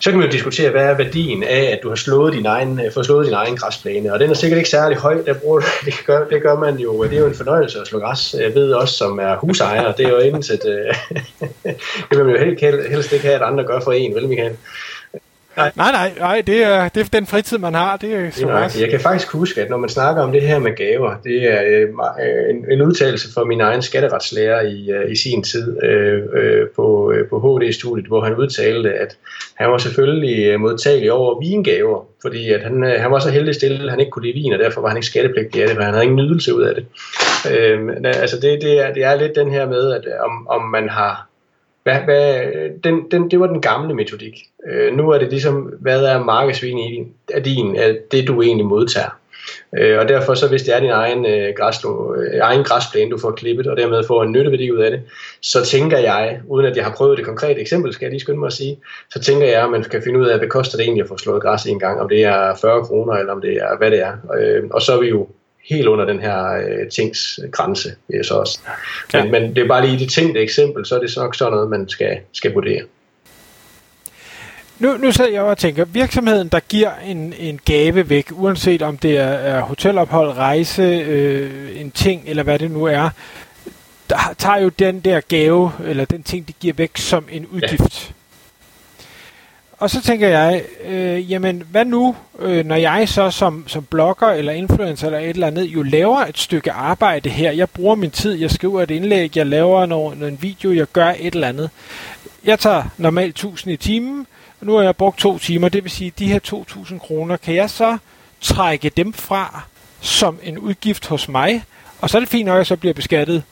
Så 0.00 0.10
kan 0.10 0.18
man 0.18 0.28
jo 0.28 0.32
diskutere, 0.32 0.70
hvad 0.70 0.82
er 0.82 0.96
værdien 0.96 1.42
af, 1.42 1.70
at 1.72 1.80
du 1.82 1.88
har 1.88 1.96
slået 1.96 2.32
din 2.32 2.46
egen, 2.46 2.80
øh, 2.80 2.92
fået 2.92 3.06
slået 3.06 3.26
din 3.26 3.34
egen 3.34 3.56
græsplæne. 3.56 4.12
Og 4.12 4.20
den 4.20 4.30
er 4.30 4.34
sikkert 4.34 4.58
ikke 4.58 4.70
særlig 4.70 4.98
høj. 4.98 5.22
Der 5.26 5.34
bruger, 5.34 5.60
det, 5.84 5.94
gør, 6.06 6.28
det 6.28 6.42
gør 6.42 6.58
man 6.58 6.76
jo. 6.76 7.04
Det 7.04 7.12
er 7.12 7.18
jo 7.18 7.26
en 7.26 7.34
fornøjelse 7.34 7.80
at 7.80 7.86
slå 7.86 7.98
græs. 7.98 8.34
Jeg 8.40 8.54
ved 8.54 8.72
også, 8.72 8.94
som 8.94 9.18
er 9.18 9.36
husejer. 9.36 9.92
Det 9.92 10.06
er 10.06 10.10
jo 10.10 10.18
intet... 10.18 10.60
Øh, 10.66 10.94
det 12.10 12.18
vil 12.18 12.24
man 12.24 12.34
jo 12.34 12.40
helst, 12.40 12.90
helst 12.90 13.12
ikke 13.12 13.24
have, 13.24 13.34
at 13.36 13.42
andre 13.42 13.64
gør 13.64 13.80
for 13.80 13.92
en, 13.92 14.14
vel 14.14 14.28
Michael? 14.28 14.56
Nej, 15.58 15.92
nej, 15.92 16.12
nej, 16.18 16.42
det, 16.46 16.64
er, 16.64 16.88
det 16.88 17.00
er 17.00 17.08
den 17.12 17.26
fritid, 17.26 17.58
man 17.58 17.74
har. 17.74 17.96
Det 17.96 18.14
er 18.14 18.30
så 18.30 18.46
nej, 18.46 18.70
jeg 18.80 18.90
kan 18.90 19.00
faktisk 19.00 19.32
huske, 19.32 19.60
at 19.60 19.70
når 19.70 19.76
man 19.76 19.88
snakker 19.88 20.22
om 20.22 20.32
det 20.32 20.42
her 20.42 20.58
med 20.58 20.76
gaver, 20.76 21.14
det 21.24 21.52
er 21.52 21.62
øh, 21.66 21.88
en, 22.50 22.64
en 22.72 22.82
udtalelse 22.82 23.32
fra 23.34 23.44
min 23.44 23.60
egen 23.60 23.82
skatteretslærer 23.82 24.60
i, 24.60 24.90
øh, 24.90 25.12
i 25.12 25.16
sin 25.16 25.42
tid 25.42 25.82
øh, 25.82 26.22
øh, 26.34 26.68
på, 26.76 27.12
øh, 27.12 27.28
på 27.28 27.38
HD-studiet, 27.38 28.06
hvor 28.06 28.20
han 28.20 28.34
udtalte, 28.34 28.92
at 28.92 29.16
han 29.54 29.70
var 29.70 29.78
selvfølgelig 29.78 30.46
øh, 30.46 30.60
modtagelig 30.60 31.12
over 31.12 31.40
vingaver, 31.40 32.06
fordi 32.22 32.52
at 32.52 32.62
han, 32.62 32.82
han 32.98 33.10
var 33.10 33.18
så 33.18 33.30
heldig 33.30 33.54
stillet, 33.54 33.84
at 33.84 33.90
han 33.90 34.00
ikke 34.00 34.10
kunne 34.10 34.26
lide 34.26 34.42
vin, 34.42 34.52
og 34.52 34.58
derfor 34.58 34.80
var 34.80 34.88
han 34.88 34.96
ikke 34.96 35.06
skattepligtig 35.06 35.62
af 35.62 35.68
det, 35.68 35.76
for 35.76 35.82
han 35.82 35.92
havde 35.92 36.04
ingen 36.04 36.16
nydelse 36.16 36.54
ud 36.54 36.62
af 36.62 36.74
det. 36.74 36.86
Øh, 37.52 37.80
altså 38.04 38.36
det, 38.36 38.62
det, 38.62 38.86
er, 38.86 38.92
det 38.94 39.04
er 39.04 39.14
lidt 39.14 39.34
den 39.34 39.50
her 39.50 39.66
med, 39.66 39.92
at 39.92 40.04
om, 40.20 40.48
om 40.48 40.62
man 40.62 40.88
har 40.88 41.27
hvad, 41.88 42.00
hvad, 42.04 42.44
den, 42.84 43.10
den, 43.10 43.30
det 43.30 43.40
var 43.40 43.46
den 43.46 43.60
gamle 43.60 43.94
metodik. 43.94 44.34
Øh, 44.70 44.96
nu 44.96 45.10
er 45.10 45.18
det 45.18 45.30
ligesom, 45.30 45.54
hvad 45.80 46.04
er 46.04 46.24
markedsværdien 46.24 47.12
af 47.34 47.42
din, 47.42 47.76
af 47.76 47.96
det 48.10 48.28
du 48.28 48.42
egentlig 48.42 48.66
modtager. 48.66 49.18
Øh, 49.78 49.98
og 49.98 50.08
derfor 50.08 50.34
så 50.34 50.48
hvis 50.48 50.62
det 50.62 50.76
er 50.76 50.80
din 50.80 50.90
egen, 50.90 51.26
øh, 51.26 51.54
græslo, 51.56 52.14
øh, 52.14 52.40
egen 52.42 52.64
græsplæne, 52.64 53.10
du 53.10 53.18
får 53.18 53.30
klippet, 53.30 53.66
og 53.66 53.76
dermed 53.76 54.04
får 54.06 54.22
en 54.22 54.32
nytteværdi 54.32 54.72
ud 54.72 54.78
af 54.78 54.90
det, 54.90 55.00
så 55.42 55.64
tænker 55.64 55.98
jeg, 55.98 56.40
uden 56.48 56.66
at 56.66 56.76
jeg 56.76 56.84
har 56.84 56.92
prøvet 56.92 57.18
det 57.18 57.26
konkrete 57.26 57.60
eksempel, 57.60 57.92
skal 57.92 58.06
jeg 58.06 58.10
lige 58.10 58.20
skynde 58.20 58.38
mig 58.38 58.46
at 58.46 58.52
sige, 58.52 58.78
så 59.10 59.20
tænker 59.20 59.46
jeg, 59.46 59.64
at 59.64 59.70
man 59.70 59.84
skal 59.84 60.02
finde 60.02 60.20
ud 60.20 60.26
af, 60.26 60.38
hvad 60.38 60.48
koster 60.48 60.76
det 60.76 60.84
egentlig 60.84 61.02
at 61.02 61.08
få 61.08 61.18
slået 61.18 61.42
græs 61.42 61.66
en 61.66 61.78
gang, 61.78 62.00
om 62.00 62.08
det 62.08 62.24
er 62.24 62.54
40 62.60 62.84
kroner, 62.84 63.12
eller 63.12 63.32
om 63.32 63.40
det 63.40 63.52
er, 63.52 63.78
hvad 63.78 63.90
det 63.90 64.00
er. 64.00 64.12
Øh, 64.38 64.62
og 64.70 64.82
så 64.82 64.96
er 64.96 65.00
vi 65.00 65.08
jo 65.08 65.28
helt 65.70 65.86
under 65.86 66.04
den 66.04 66.20
her 66.20 66.44
øh, 66.44 66.90
tings 66.90 67.40
grænse, 67.52 67.88
vil 68.08 68.16
jeg 68.16 68.24
så 68.24 68.34
også. 68.34 68.58
Men, 69.12 69.24
ja. 69.24 69.30
men 69.30 69.56
det 69.56 69.64
er 69.64 69.68
bare 69.68 69.86
lige 69.86 69.96
i 69.96 69.98
det 69.98 70.12
tænkte 70.12 70.40
eksempel, 70.40 70.86
så 70.86 70.94
er 70.94 71.00
det 71.00 71.16
nok 71.16 71.34
sådan 71.34 71.52
noget, 71.52 71.70
man 71.70 71.88
skal, 71.88 72.18
skal 72.32 72.52
vurdere. 72.52 72.82
Nu, 74.78 74.96
nu 74.96 75.12
sidder 75.12 75.30
jeg 75.30 75.42
og 75.42 75.58
tænker, 75.58 75.84
virksomheden, 75.84 76.48
der 76.48 76.60
giver 76.60 76.90
en, 77.06 77.34
en 77.38 77.60
gave 77.64 78.10
væk, 78.10 78.26
uanset 78.32 78.82
om 78.82 78.98
det 78.98 79.16
er, 79.16 79.24
er 79.24 79.60
hotelophold, 79.60 80.30
rejse, 80.30 80.82
øh, 80.82 81.80
en 81.80 81.90
ting, 81.90 82.22
eller 82.26 82.42
hvad 82.42 82.58
det 82.58 82.70
nu 82.70 82.84
er, 82.84 83.10
der 84.10 84.34
tager 84.38 84.58
jo 84.58 84.68
den 84.68 85.00
der 85.00 85.20
gave, 85.20 85.72
eller 85.84 86.04
den 86.04 86.22
ting, 86.22 86.48
de 86.48 86.52
giver 86.52 86.74
væk, 86.74 86.96
som 86.96 87.24
en 87.30 87.46
udgift. 87.46 88.08
Ja. 88.08 88.14
Og 89.78 89.90
så 89.90 90.02
tænker 90.02 90.28
jeg, 90.28 90.64
øh, 90.84 91.30
jamen 91.32 91.62
hvad 91.70 91.84
nu, 91.84 92.16
øh, 92.38 92.66
når 92.66 92.76
jeg 92.76 93.08
så 93.08 93.30
som, 93.30 93.64
som 93.68 93.84
blogger 93.84 94.26
eller 94.26 94.52
influencer 94.52 95.06
eller 95.06 95.18
et 95.18 95.28
eller 95.28 95.46
andet, 95.46 95.64
jo 95.64 95.82
laver 95.82 96.18
et 96.18 96.38
stykke 96.38 96.72
arbejde 96.72 97.28
her. 97.28 97.50
Jeg 97.52 97.70
bruger 97.70 97.94
min 97.94 98.10
tid, 98.10 98.32
jeg 98.32 98.50
skriver 98.50 98.82
et 98.82 98.90
indlæg, 98.90 99.36
jeg 99.36 99.46
laver 99.46 99.86
noget, 99.86 100.22
en 100.22 100.38
video, 100.42 100.72
jeg 100.72 100.86
gør 100.92 101.14
et 101.18 101.34
eller 101.34 101.48
andet. 101.48 101.70
Jeg 102.44 102.58
tager 102.58 102.84
normalt 102.96 103.30
1000 103.30 103.72
i 103.72 103.76
timen, 103.76 104.26
og 104.60 104.66
nu 104.66 104.74
har 104.74 104.82
jeg 104.82 104.96
brugt 104.96 105.18
to 105.18 105.38
timer, 105.38 105.68
det 105.68 105.84
vil 105.84 105.90
sige, 105.90 106.12
de 106.18 106.26
her 106.26 106.38
2000 106.38 107.00
kroner, 107.00 107.36
kan 107.36 107.54
jeg 107.54 107.70
så 107.70 107.98
trække 108.40 108.88
dem 108.88 109.12
fra 109.12 109.62
som 110.00 110.38
en 110.42 110.58
udgift 110.58 111.06
hos 111.06 111.28
mig, 111.28 111.64
og 112.00 112.10
så 112.10 112.18
er 112.18 112.20
det 112.20 112.28
fint, 112.28 112.46
når 112.46 112.56
jeg 112.56 112.66
så 112.66 112.76
bliver 112.76 112.94
beskattet 112.94 113.42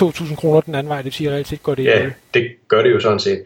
2.000 0.00 0.34
kroner 0.34 0.60
den 0.60 0.74
anden 0.74 0.88
vej, 0.88 0.96
det 0.96 1.04
vil 1.04 1.12
sige, 1.12 1.28
at 1.28 1.34
reelt 1.34 1.48
set 1.48 1.62
går 1.62 1.74
det 1.74 1.84
Ja, 1.84 2.10
det 2.34 2.50
gør 2.68 2.82
det 2.82 2.90
jo 2.90 3.00
sådan 3.00 3.18
set. 3.18 3.42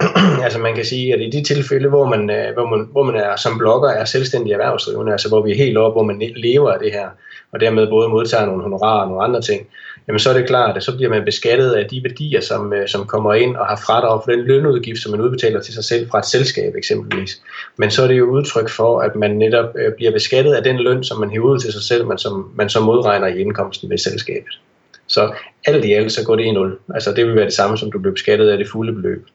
altså 0.44 0.58
man 0.58 0.74
kan 0.74 0.84
sige, 0.84 1.14
at 1.14 1.20
i 1.20 1.30
de 1.30 1.42
tilfælde, 1.42 1.88
hvor 1.88 2.08
man, 2.08 2.30
øh, 2.30 2.52
hvor 2.54 2.66
man, 2.76 2.88
hvor 2.92 3.02
man 3.02 3.16
er 3.16 3.36
som 3.36 3.58
blogger 3.58 3.90
er 3.90 4.04
selvstændig 4.04 4.52
erhvervsdrivende, 4.52 5.12
altså 5.12 5.28
hvor 5.28 5.42
vi 5.42 5.50
er 5.50 5.56
helt 5.56 5.78
oppe, 5.78 5.94
hvor 5.94 6.02
man 6.02 6.22
lever 6.36 6.70
af 6.70 6.78
det 6.78 6.92
her, 6.92 7.08
og 7.52 7.60
dermed 7.60 7.86
både 7.86 8.08
modtager 8.08 8.46
nogle 8.46 8.62
honorarer 8.62 9.02
og 9.02 9.08
nogle 9.08 9.24
andre 9.24 9.40
ting, 9.40 9.66
jamen 10.08 10.18
så 10.18 10.30
er 10.30 10.34
det 10.34 10.46
klart, 10.46 10.76
at 10.76 10.82
så 10.82 10.96
bliver 10.96 11.10
man 11.10 11.24
beskattet 11.24 11.72
af 11.72 11.88
de 11.88 12.02
værdier, 12.04 12.40
som, 12.40 12.72
øh, 12.72 12.88
som 12.88 13.06
kommer 13.06 13.34
ind 13.34 13.56
og 13.56 13.66
har 13.66 13.76
fradrag 13.86 14.20
for 14.24 14.30
den 14.30 14.40
lønudgift, 14.40 15.02
som 15.02 15.10
man 15.10 15.20
udbetaler 15.20 15.60
til 15.60 15.74
sig 15.74 15.84
selv 15.84 16.10
fra 16.10 16.18
et 16.18 16.26
selskab 16.26 16.74
eksempelvis. 16.76 17.42
Men 17.76 17.90
så 17.90 18.02
er 18.02 18.08
det 18.08 18.18
jo 18.18 18.24
udtryk 18.24 18.68
for, 18.68 19.00
at 19.00 19.16
man 19.16 19.30
netop 19.30 19.74
øh, 19.78 19.92
bliver 19.96 20.12
beskattet 20.12 20.54
af 20.54 20.62
den 20.62 20.76
løn, 20.76 21.04
som 21.04 21.20
man 21.20 21.30
hæver 21.30 21.48
ud 21.48 21.58
til 21.58 21.72
sig 21.72 21.82
selv, 21.82 22.06
men 22.06 22.18
som 22.18 22.52
man 22.54 22.68
så 22.68 22.80
modregner 22.80 23.26
i 23.26 23.40
indkomsten 23.40 23.90
ved 23.90 23.98
selskabet. 23.98 24.60
Så 25.06 25.32
alt 25.64 25.84
i 25.84 25.92
alt, 25.92 26.12
så 26.12 26.24
går 26.24 26.36
det 26.36 26.44
i 26.44 26.50
nul. 26.50 26.78
Altså 26.94 27.12
det 27.12 27.26
vil 27.26 27.36
være 27.36 27.44
det 27.44 27.54
samme, 27.54 27.78
som 27.78 27.92
du 27.92 27.98
bliver 27.98 28.14
beskattet 28.14 28.48
af 28.48 28.58
det 28.58 28.68
fulde 28.68 28.92
beløb. 28.92 29.26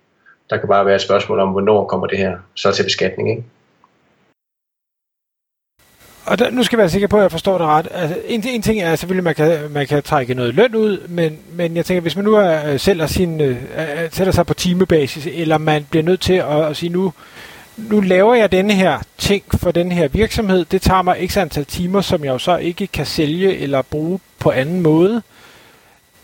Der 0.49 0.57
kan 0.57 0.67
bare 0.67 0.85
være 0.85 0.95
et 0.95 1.01
spørgsmål 1.01 1.39
om, 1.39 1.49
hvornår 1.49 1.85
kommer 1.85 2.07
det 2.07 2.17
her 2.17 2.37
så 2.55 2.71
til 2.71 2.83
beskatning, 2.83 3.29
ikke? 3.29 3.43
Og 6.25 6.39
der, 6.39 6.51
nu 6.51 6.63
skal 6.63 6.77
jeg 6.77 6.81
være 6.81 6.89
sikker 6.89 7.07
på, 7.07 7.17
at 7.17 7.21
jeg 7.23 7.31
forstår 7.31 7.57
det 7.57 7.67
ret. 7.67 7.87
Altså, 7.91 8.17
en, 8.25 8.43
en 8.47 8.61
ting 8.61 8.81
er 8.81 8.95
selvfølgelig, 8.95 9.29
at 9.29 9.37
man 9.39 9.49
kan, 9.49 9.71
man 9.71 9.87
kan 9.87 10.03
trække 10.03 10.33
noget 10.33 10.55
løn 10.55 10.75
ud, 10.75 11.07
men, 11.07 11.39
men 11.51 11.75
jeg 11.75 11.85
tænker, 11.85 12.01
hvis 12.01 12.15
man 12.15 12.25
nu 12.25 12.35
er, 12.35 12.71
øh, 12.71 12.79
sælger 12.79 13.07
sin, 13.07 13.41
uh, 13.41 13.55
sætter 14.11 14.31
sig 14.31 14.45
på 14.45 14.53
timebasis, 14.53 15.27
eller 15.31 15.57
man 15.57 15.87
bliver 15.89 16.03
nødt 16.03 16.21
til 16.21 16.33
at, 16.33 16.65
at 16.65 16.77
sige, 16.77 16.89
nu, 16.89 17.13
nu 17.77 18.01
laver 18.01 18.35
jeg 18.35 18.51
denne 18.51 18.73
her 18.73 18.99
ting 19.17 19.43
for 19.53 19.71
den 19.71 19.91
her 19.91 20.07
virksomhed, 20.07 20.65
det 20.65 20.81
tager 20.81 21.01
mig 21.01 21.29
x 21.29 21.37
antal 21.37 21.65
timer, 21.65 22.01
som 22.01 22.23
jeg 22.23 22.31
jo 22.31 22.37
så 22.37 22.57
ikke 22.57 22.87
kan 22.87 23.05
sælge 23.05 23.57
eller 23.57 23.81
bruge 23.81 24.19
på 24.39 24.51
anden 24.51 24.81
måde. 24.81 25.21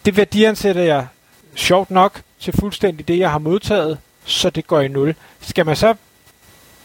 Det 0.05 0.17
værdiansætter 0.17 0.83
jeg 0.83 1.07
sjovt 1.55 1.91
nok 1.91 2.21
til 2.39 2.53
fuldstændig 2.59 3.07
det, 3.07 3.19
jeg 3.19 3.31
har 3.31 3.39
modtaget, 3.39 3.97
så 4.25 4.49
det 4.49 4.67
går 4.67 4.81
i 4.81 4.87
nul. 4.87 5.15
Skal 5.41 5.65
man 5.65 5.75
så 5.75 5.95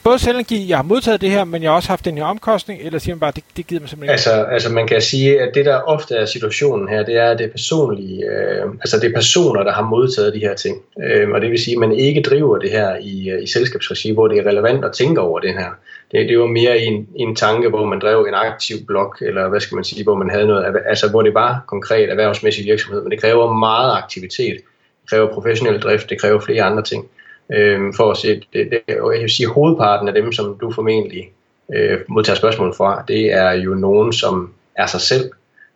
både 0.04 0.18
selv 0.18 0.42
give, 0.42 0.68
jeg 0.68 0.78
har 0.78 0.82
modtaget 0.82 1.20
det 1.20 1.30
her, 1.30 1.44
men 1.44 1.62
jeg 1.62 1.70
har 1.70 1.76
også 1.76 1.88
haft 1.88 2.04
den 2.04 2.18
her 2.18 2.24
omkostning, 2.24 2.80
eller 2.82 2.98
siger 2.98 3.14
man 3.14 3.20
bare, 3.20 3.32
det, 3.36 3.44
det 3.56 3.66
gider 3.66 3.80
man 3.80 3.88
simpelthen 3.88 4.04
ikke? 4.04 4.12
Altså, 4.12 4.44
altså 4.44 4.72
man 4.72 4.86
kan 4.86 5.00
sige, 5.00 5.40
at 5.40 5.50
det 5.54 5.64
der 5.64 5.76
ofte 5.76 6.14
er 6.14 6.26
situationen 6.26 6.88
her, 6.88 7.02
det 7.02 7.16
er, 7.16 7.30
at 7.30 7.38
det 7.38 7.46
er 7.46 7.50
personlige, 7.50 8.24
øh, 8.24 8.70
altså 8.80 8.98
det 9.00 9.10
er 9.10 9.14
personer, 9.14 9.62
der 9.62 9.72
har 9.72 9.82
modtaget 9.82 10.34
de 10.34 10.38
her 10.38 10.54
ting. 10.54 10.76
Øh, 11.04 11.30
og 11.30 11.40
det 11.40 11.50
vil 11.50 11.58
sige, 11.58 11.74
at 11.74 11.78
man 11.78 11.92
ikke 11.92 12.22
driver 12.22 12.58
det 12.58 12.70
her 12.70 12.96
i, 13.00 13.30
øh, 13.30 13.42
i 13.42 13.46
selskabsregi, 13.46 14.12
hvor 14.12 14.28
det 14.28 14.38
er 14.38 14.46
relevant 14.46 14.84
at 14.84 14.92
tænke 14.92 15.20
over 15.20 15.38
det 15.40 15.54
her. 15.54 15.70
Det, 16.12 16.28
det 16.28 16.38
var 16.38 16.46
mere 16.46 16.78
en, 16.78 17.08
en 17.16 17.36
tanke, 17.36 17.68
hvor 17.68 17.84
man 17.84 18.00
drev 18.00 18.26
en 18.28 18.34
aktiv 18.34 18.76
blog, 18.86 19.14
eller 19.20 19.48
hvad 19.48 19.60
skal 19.60 19.74
man 19.74 19.84
sige, 19.84 20.04
hvor 20.04 20.14
man 20.14 20.30
havde 20.30 20.46
noget, 20.46 20.76
altså 20.86 21.10
hvor 21.10 21.22
det 21.22 21.34
var 21.34 21.64
konkret 21.66 22.10
erhvervsmæssig 22.10 22.64
virksomhed, 22.64 23.02
men 23.02 23.10
det 23.10 23.20
kræver 23.20 23.52
meget 23.52 23.96
aktivitet. 24.02 24.56
Det 25.02 25.10
kræver 25.10 25.34
professionel 25.34 25.80
drift, 25.80 26.10
det 26.10 26.20
kræver 26.20 26.40
flere 26.40 26.62
andre 26.62 26.82
ting 26.82 27.08
øh, 27.54 27.80
for 27.96 28.10
at 28.10 28.16
se, 28.16 28.42
det, 28.52 28.70
det, 28.70 28.80
jeg 28.88 29.22
vil 29.22 29.30
sige, 29.30 29.48
hovedparten 29.48 30.08
af 30.08 30.14
dem, 30.14 30.32
som 30.32 30.58
du 30.60 30.72
formentlig 30.72 31.30
øh, 31.74 31.98
modtager 32.08 32.36
spørgsmål 32.36 32.74
fra, 32.76 33.04
det 33.08 33.32
er 33.32 33.52
jo 33.52 33.74
nogen, 33.74 34.12
som 34.12 34.52
er 34.76 34.86
sig 34.86 35.00
selv, 35.00 35.30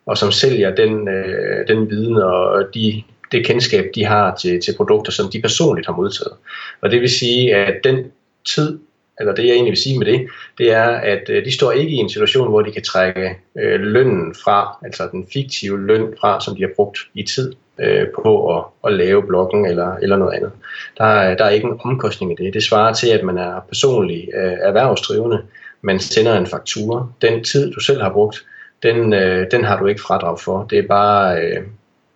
og 0.06 0.18
som 0.18 0.32
sælger 0.32 0.74
den, 0.74 1.08
øh, 1.08 1.68
den 1.68 1.90
viden 1.90 2.16
og 2.16 2.64
de, 2.74 3.02
det 3.32 3.46
kendskab, 3.46 3.90
de 3.94 4.04
har 4.04 4.36
til, 4.36 4.60
til 4.60 4.76
produkter, 4.76 5.12
som 5.12 5.30
de 5.32 5.40
personligt 5.40 5.86
har 5.86 5.94
modtaget. 5.94 6.32
Og 6.80 6.90
det 6.90 7.00
vil 7.00 7.10
sige, 7.10 7.56
at 7.56 7.84
den 7.84 8.12
tid, 8.54 8.78
eller 9.20 9.34
det 9.34 9.46
jeg 9.46 9.52
egentlig 9.52 9.70
vil 9.70 9.82
sige 9.82 9.98
med 9.98 10.06
det, 10.06 10.28
det 10.58 10.72
er, 10.72 10.88
at 10.88 11.28
øh, 11.28 11.44
de 11.44 11.52
står 11.52 11.72
ikke 11.72 11.92
i 11.92 11.96
en 11.96 12.08
situation, 12.08 12.48
hvor 12.48 12.62
de 12.62 12.72
kan 12.72 12.82
trække 12.82 13.36
øh, 13.58 13.80
lønnen 13.80 14.34
fra, 14.44 14.78
altså 14.84 15.08
den 15.12 15.26
fiktive 15.32 15.86
løn 15.86 16.14
fra, 16.20 16.40
som 16.40 16.56
de 16.56 16.62
har 16.62 16.70
brugt 16.76 16.98
i 17.14 17.22
tid 17.22 17.52
øh, 17.78 18.08
på 18.22 18.58
at, 18.58 18.64
at 18.86 18.92
lave 18.92 19.26
bloggen 19.26 19.66
eller, 19.66 19.96
eller 19.96 20.16
noget 20.16 20.34
andet. 20.34 20.52
Der 20.98 21.04
er, 21.04 21.36
der 21.36 21.44
er 21.44 21.50
ikke 21.50 21.68
en 21.68 21.80
omkostning 21.84 22.32
i 22.32 22.44
det. 22.44 22.54
Det 22.54 22.62
svarer 22.62 22.92
til, 22.92 23.08
at 23.08 23.24
man 23.24 23.38
er 23.38 23.60
personlig 23.68 24.28
øh, 24.34 24.56
erhvervsdrivende, 24.60 25.42
man 25.80 26.00
sender 26.00 26.38
en 26.38 26.46
faktura. 26.46 27.06
Den 27.22 27.44
tid, 27.44 27.72
du 27.72 27.80
selv 27.80 28.02
har 28.02 28.12
brugt, 28.12 28.46
den, 28.82 29.12
øh, 29.12 29.50
den 29.50 29.64
har 29.64 29.78
du 29.78 29.86
ikke 29.86 30.00
fradrag 30.00 30.40
for. 30.40 30.66
Det 30.70 30.78
er 30.78 30.86
bare 30.88 31.42
øh, 31.42 31.62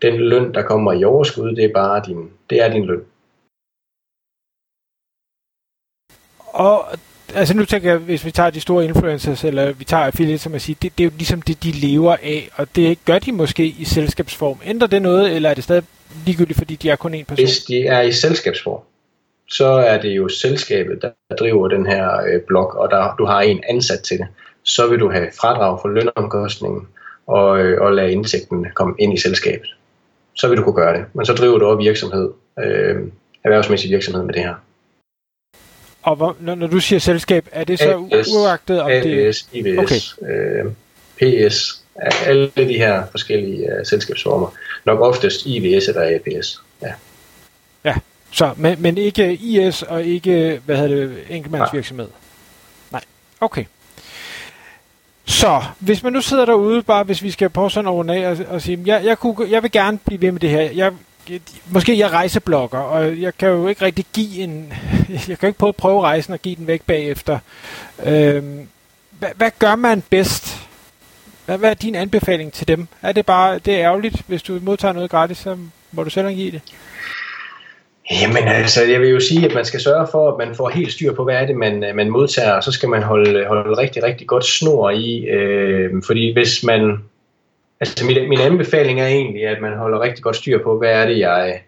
den 0.02 0.16
løn, 0.16 0.54
der 0.54 0.62
kommer 0.62 0.92
i 0.92 1.04
overskud, 1.04 1.56
det 1.56 1.64
er 1.64 1.72
bare 1.72 2.02
din, 2.06 2.30
det 2.50 2.62
er 2.62 2.72
din 2.72 2.84
løn. 2.84 3.04
Og 6.46 6.84
altså 7.34 7.56
nu 7.56 7.64
tænker 7.64 7.90
jeg, 7.90 7.98
hvis 7.98 8.24
vi 8.24 8.30
tager 8.30 8.50
de 8.50 8.60
store 8.60 8.84
influencers, 8.84 9.44
eller 9.44 9.72
vi 9.72 9.84
tager 9.84 10.02
affiliates, 10.02 10.40
som 10.40 10.52
jeg 10.52 10.60
siger, 10.60 10.76
det, 10.82 10.98
det 10.98 11.04
er 11.04 11.08
jo 11.08 11.12
ligesom 11.16 11.42
det, 11.42 11.64
de 11.64 11.70
lever 11.70 12.16
af, 12.22 12.48
og 12.54 12.66
det 12.76 12.98
gør 13.04 13.18
de 13.18 13.32
måske 13.32 13.66
i 13.66 13.84
selskabsform. 13.84 14.58
Ændrer 14.66 14.88
det 14.88 15.02
noget, 15.02 15.36
eller 15.36 15.50
er 15.50 15.54
det 15.54 15.64
stadig 15.64 15.82
ligegyldigt, 16.26 16.58
fordi 16.58 16.76
de 16.76 16.90
er 16.90 16.96
kun 16.96 17.14
én 17.14 17.24
person? 17.24 17.46
Hvis 17.46 17.58
de 17.58 17.86
er 17.86 18.00
i 18.00 18.12
selskabsform, 18.12 18.80
så 19.48 19.66
er 19.66 20.00
det 20.00 20.08
jo 20.08 20.28
selskabet, 20.28 21.02
der 21.02 21.36
driver 21.36 21.68
den 21.68 21.86
her 21.86 22.20
øh, 22.20 22.40
blog, 22.46 22.76
og 22.76 22.90
der, 22.90 23.14
du 23.18 23.24
har 23.24 23.40
en 23.40 23.62
ansat 23.68 24.00
til 24.00 24.18
det. 24.18 24.26
Så 24.62 24.86
vil 24.86 25.00
du 25.00 25.10
have 25.10 25.26
fradrag 25.40 25.78
for 25.82 25.88
lønomkostningen, 25.88 26.88
og, 27.26 27.60
øh, 27.60 27.80
og 27.80 27.92
lade 27.92 28.12
indtægten 28.12 28.66
komme 28.74 28.94
ind 28.98 29.14
i 29.14 29.20
selskabet. 29.20 29.74
Så 30.34 30.48
vil 30.48 30.58
du 30.58 30.62
kunne 30.62 30.74
gøre 30.74 30.98
det. 30.98 31.04
Men 31.12 31.26
så 31.26 31.32
driver 31.32 31.58
du 31.58 31.66
også 31.66 31.84
virksomhed, 31.84 32.30
øh, 32.58 32.96
erhvervsmæssig 33.44 33.90
virksomhed 33.90 34.22
med 34.22 34.34
det 34.34 34.42
her. 34.42 34.54
Og 36.06 36.16
hvor, 36.16 36.36
når, 36.40 36.54
når 36.54 36.66
du 36.66 36.80
siger 36.80 36.98
selskab, 36.98 37.48
er 37.52 37.64
det 37.64 37.78
så 37.78 38.08
AS, 38.12 38.28
uagtet 38.28 38.80
om 38.80 38.90
det... 38.90 39.28
AS, 39.28 39.48
IVS, 39.52 39.78
okay. 39.78 40.00
øh, 40.32 40.72
PS, 41.16 41.82
alle 42.26 42.50
de 42.56 42.78
her 42.78 43.02
forskellige 43.10 43.64
uh, 43.64 43.86
selskabsformer. 43.86 44.48
Nok 44.84 45.00
oftest 45.00 45.46
IVS 45.46 45.88
eller 45.88 46.02
APS. 46.14 46.60
Ja. 46.82 46.92
Ja, 47.84 47.94
så, 48.30 48.50
men, 48.56 48.82
men 48.82 48.98
ikke 48.98 49.32
IS 49.32 49.82
og 49.82 50.04
ikke, 50.04 50.60
hvad 50.64 50.76
hedder 50.76 50.96
det, 50.96 51.18
enkeltmandsvirksomhed? 51.30 52.08
Nej. 52.90 53.02
Okay. 53.40 53.64
Så, 55.24 55.62
hvis 55.78 56.02
man 56.02 56.12
nu 56.12 56.20
sidder 56.20 56.44
derude, 56.44 56.82
bare 56.82 57.04
hvis 57.04 57.22
vi 57.22 57.30
skal 57.30 57.50
prøve 57.50 57.70
sådan 57.70 57.88
over 57.88 58.12
af 58.12 58.30
og, 58.30 58.38
og 58.48 58.62
sige, 58.62 58.82
jeg, 58.86 59.04
jeg, 59.04 59.18
kunne, 59.18 59.50
jeg 59.50 59.62
vil 59.62 59.70
gerne 59.70 59.98
blive 59.98 60.20
ved 60.20 60.32
med 60.32 60.40
det 60.40 60.50
her. 60.50 60.60
Jeg, 60.60 60.92
måske 61.66 61.98
jeg 61.98 62.10
rejseblogger, 62.10 62.78
og 62.78 63.20
jeg 63.20 63.38
kan 63.38 63.48
jo 63.48 63.68
ikke 63.68 63.84
rigtig 63.84 64.04
give 64.14 64.42
en... 64.42 64.72
Jeg 65.28 65.38
kan 65.38 65.46
ikke 65.46 65.58
prøve, 65.58 65.72
prøve 65.72 66.02
rejsen 66.02 66.32
og 66.32 66.40
give 66.42 66.56
den 66.56 66.66
væk 66.66 66.82
bagefter. 66.82 67.38
Øhm, 68.06 68.68
hvad, 69.10 69.28
hvad 69.36 69.50
gør 69.58 69.76
man 69.76 70.02
bedst? 70.10 70.68
Hvad, 71.46 71.58
hvad 71.58 71.70
er 71.70 71.74
din 71.74 71.94
anbefaling 71.94 72.52
til 72.52 72.68
dem? 72.68 72.86
Er 73.02 73.12
det 73.12 73.26
bare, 73.26 73.58
det 73.58 73.74
er 73.74 73.80
ærgerligt, 73.80 74.22
hvis 74.26 74.42
du 74.42 74.58
modtager 74.62 74.92
noget 74.92 75.10
gratis, 75.10 75.38
så 75.38 75.56
må 75.92 76.04
du 76.04 76.10
selv 76.10 76.28
give 76.28 76.50
det? 76.50 76.60
Jamen 78.10 78.48
altså, 78.48 78.84
jeg 78.84 79.00
vil 79.00 79.08
jo 79.08 79.20
sige, 79.20 79.46
at 79.46 79.54
man 79.54 79.64
skal 79.64 79.80
sørge 79.80 80.06
for, 80.10 80.32
at 80.32 80.46
man 80.46 80.56
får 80.56 80.68
helt 80.68 80.92
styr 80.92 81.14
på, 81.14 81.24
hvad 81.24 81.34
er 81.34 81.46
det, 81.46 81.56
man, 81.56 81.84
man 81.94 82.10
modtager, 82.10 82.52
og 82.52 82.64
så 82.64 82.72
skal 82.72 82.88
man 82.88 83.02
holde, 83.02 83.46
holde 83.46 83.78
rigtig, 83.78 84.02
rigtig 84.02 84.26
godt 84.26 84.44
snor 84.44 84.90
i, 84.90 85.24
øh, 85.24 85.90
fordi 86.06 86.32
hvis 86.32 86.64
man, 86.64 86.98
altså 87.80 88.06
min, 88.06 88.28
min 88.28 88.40
anbefaling 88.40 89.00
er 89.00 89.06
egentlig, 89.06 89.46
at 89.46 89.60
man 89.60 89.76
holder 89.76 90.00
rigtig 90.00 90.24
godt 90.24 90.36
styr 90.36 90.62
på, 90.62 90.78
hvad 90.78 90.90
er 90.90 91.06
det, 91.06 91.18
jeg, 91.18 91.62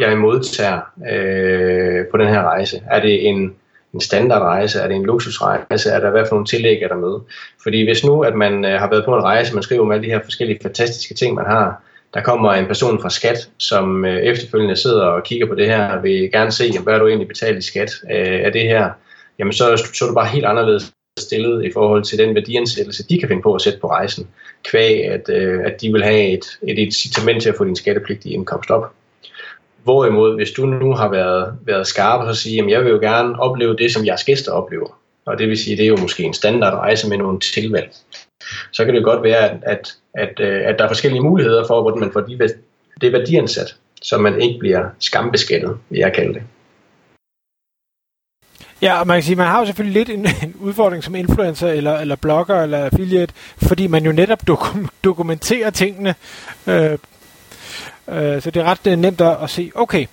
jeg 0.00 0.18
modtager 0.18 0.80
øh, 1.10 2.06
på 2.10 2.16
den 2.16 2.28
her 2.28 2.42
rejse. 2.42 2.82
Er 2.90 3.00
det 3.00 3.28
en, 3.28 3.54
en 3.94 4.00
standardrejse? 4.00 4.78
Er 4.80 4.88
det 4.88 4.96
en 4.96 5.06
luksusrejse? 5.06 5.90
Er 5.90 6.00
der 6.00 6.10
hvad 6.10 6.24
for 6.28 6.34
nogle 6.34 6.46
tillæg 6.46 6.82
er 6.82 6.88
der 6.88 6.96
med? 6.96 7.20
Fordi 7.62 7.84
hvis 7.84 8.04
nu, 8.04 8.20
at 8.20 8.34
man 8.34 8.64
øh, 8.64 8.80
har 8.80 8.90
været 8.90 9.04
på 9.04 9.16
en 9.16 9.22
rejse, 9.22 9.54
man 9.54 9.62
skriver 9.62 9.82
om 9.82 9.92
alle 9.92 10.04
de 10.04 10.10
her 10.10 10.20
forskellige 10.24 10.58
fantastiske 10.62 11.14
ting, 11.14 11.34
man 11.34 11.46
har, 11.46 11.82
der 12.14 12.22
kommer 12.22 12.52
en 12.52 12.66
person 12.66 13.02
fra 13.02 13.10
skat, 13.10 13.48
som 13.58 14.04
øh, 14.04 14.16
efterfølgende 14.16 14.76
sidder 14.76 15.04
og 15.04 15.24
kigger 15.24 15.46
på 15.46 15.54
det 15.54 15.66
her, 15.66 15.88
og 15.88 16.02
vil 16.02 16.30
gerne 16.32 16.52
se, 16.52 16.64
jamen, 16.64 16.82
hvad 16.82 16.94
er 16.94 16.98
du 16.98 17.06
egentlig 17.06 17.28
betalt 17.28 17.58
i 17.58 17.66
skat 17.66 17.90
øh, 18.12 18.40
af 18.44 18.52
det 18.52 18.62
her, 18.62 18.90
jamen 19.38 19.52
så, 19.52 19.90
så 19.94 20.04
er 20.04 20.08
du 20.08 20.14
bare 20.14 20.26
helt 20.26 20.44
anderledes 20.44 20.92
stillet 21.18 21.64
i 21.64 21.72
forhold 21.72 22.04
til 22.04 22.18
den 22.18 22.34
værdiansættelse, 22.34 23.08
de 23.08 23.18
kan 23.18 23.28
finde 23.28 23.42
på 23.42 23.54
at 23.54 23.62
sætte 23.62 23.78
på 23.78 23.86
rejsen, 23.86 24.28
kvæg 24.64 25.04
at, 25.04 25.28
øh, 25.28 25.60
at 25.64 25.80
de 25.80 25.92
vil 25.92 26.04
have 26.04 26.28
et, 26.28 26.44
et 26.62 26.78
incitament 26.78 27.42
til 27.42 27.48
at 27.48 27.54
få 27.56 27.64
din 27.64 27.76
skattepligtige 27.76 28.34
indkomst 28.34 28.70
op. 28.70 28.92
Hvorimod, 29.82 30.34
hvis 30.34 30.50
du 30.50 30.66
nu 30.66 30.92
har 30.92 31.10
været, 31.10 31.54
været 31.66 31.86
skarp 31.86 32.20
og 32.20 32.34
så 32.34 32.42
siger, 32.42 32.64
at 32.64 32.70
jeg 32.70 32.84
vil 32.84 32.90
jo 32.90 32.98
gerne 32.98 33.40
opleve 33.40 33.76
det, 33.76 33.92
som 33.92 34.06
jeres 34.06 34.24
gæster 34.24 34.52
oplever, 34.52 34.98
og 35.26 35.38
det 35.38 35.48
vil 35.48 35.58
sige, 35.58 35.76
det 35.76 35.84
er 35.84 35.88
jo 35.88 35.96
måske 35.96 36.22
en 36.22 36.34
standardrejse 36.34 37.08
med 37.08 37.18
nogle 37.18 37.40
tilvalg, 37.40 37.90
så 38.72 38.84
kan 38.84 38.94
det 38.94 39.04
godt 39.04 39.22
være, 39.22 39.50
at, 39.50 39.60
at, 39.62 39.94
at, 40.14 40.40
øh, 40.40 40.68
at 40.68 40.78
der 40.78 40.84
er 40.84 40.88
forskellige 40.88 41.22
muligheder 41.22 41.66
for, 41.66 41.82
hvordan 41.82 42.00
man 42.00 42.12
får 42.12 42.20
de, 42.20 42.38
det 43.00 43.12
værdiansat, 43.12 43.76
så 44.02 44.18
man 44.18 44.40
ikke 44.40 44.58
bliver 44.58 44.88
skambeskattet, 44.98 45.76
vil 45.90 45.98
jeg 45.98 46.12
kalde 46.12 46.34
det. 46.34 46.42
Ja, 48.82 49.00
og 49.00 49.06
man 49.06 49.16
kan 49.16 49.22
sige, 49.22 49.36
man 49.36 49.46
har 49.46 49.60
jo 49.60 49.66
selvfølgelig 49.66 50.06
lidt 50.06 50.18
en, 50.18 50.26
en 50.42 50.54
udfordring 50.60 51.04
som 51.04 51.14
influencer 51.14 51.68
eller, 51.68 51.98
eller 51.98 52.16
blogger 52.16 52.62
eller 52.62 52.78
affiliate, 52.78 53.34
fordi 53.56 53.86
man 53.86 54.04
jo 54.04 54.12
netop 54.12 54.46
dokum, 54.46 54.88
dokumenterer 55.04 55.70
tingene. 55.70 56.14
Øh, 56.66 56.92
øh, 58.08 58.42
så 58.42 58.50
det 58.50 58.56
er 58.56 58.64
ret 58.64 58.86
øh, 58.86 58.98
nemt 58.98 59.20
at, 59.20 59.36
at 59.42 59.50
se, 59.50 59.72
okay. 59.74 60.06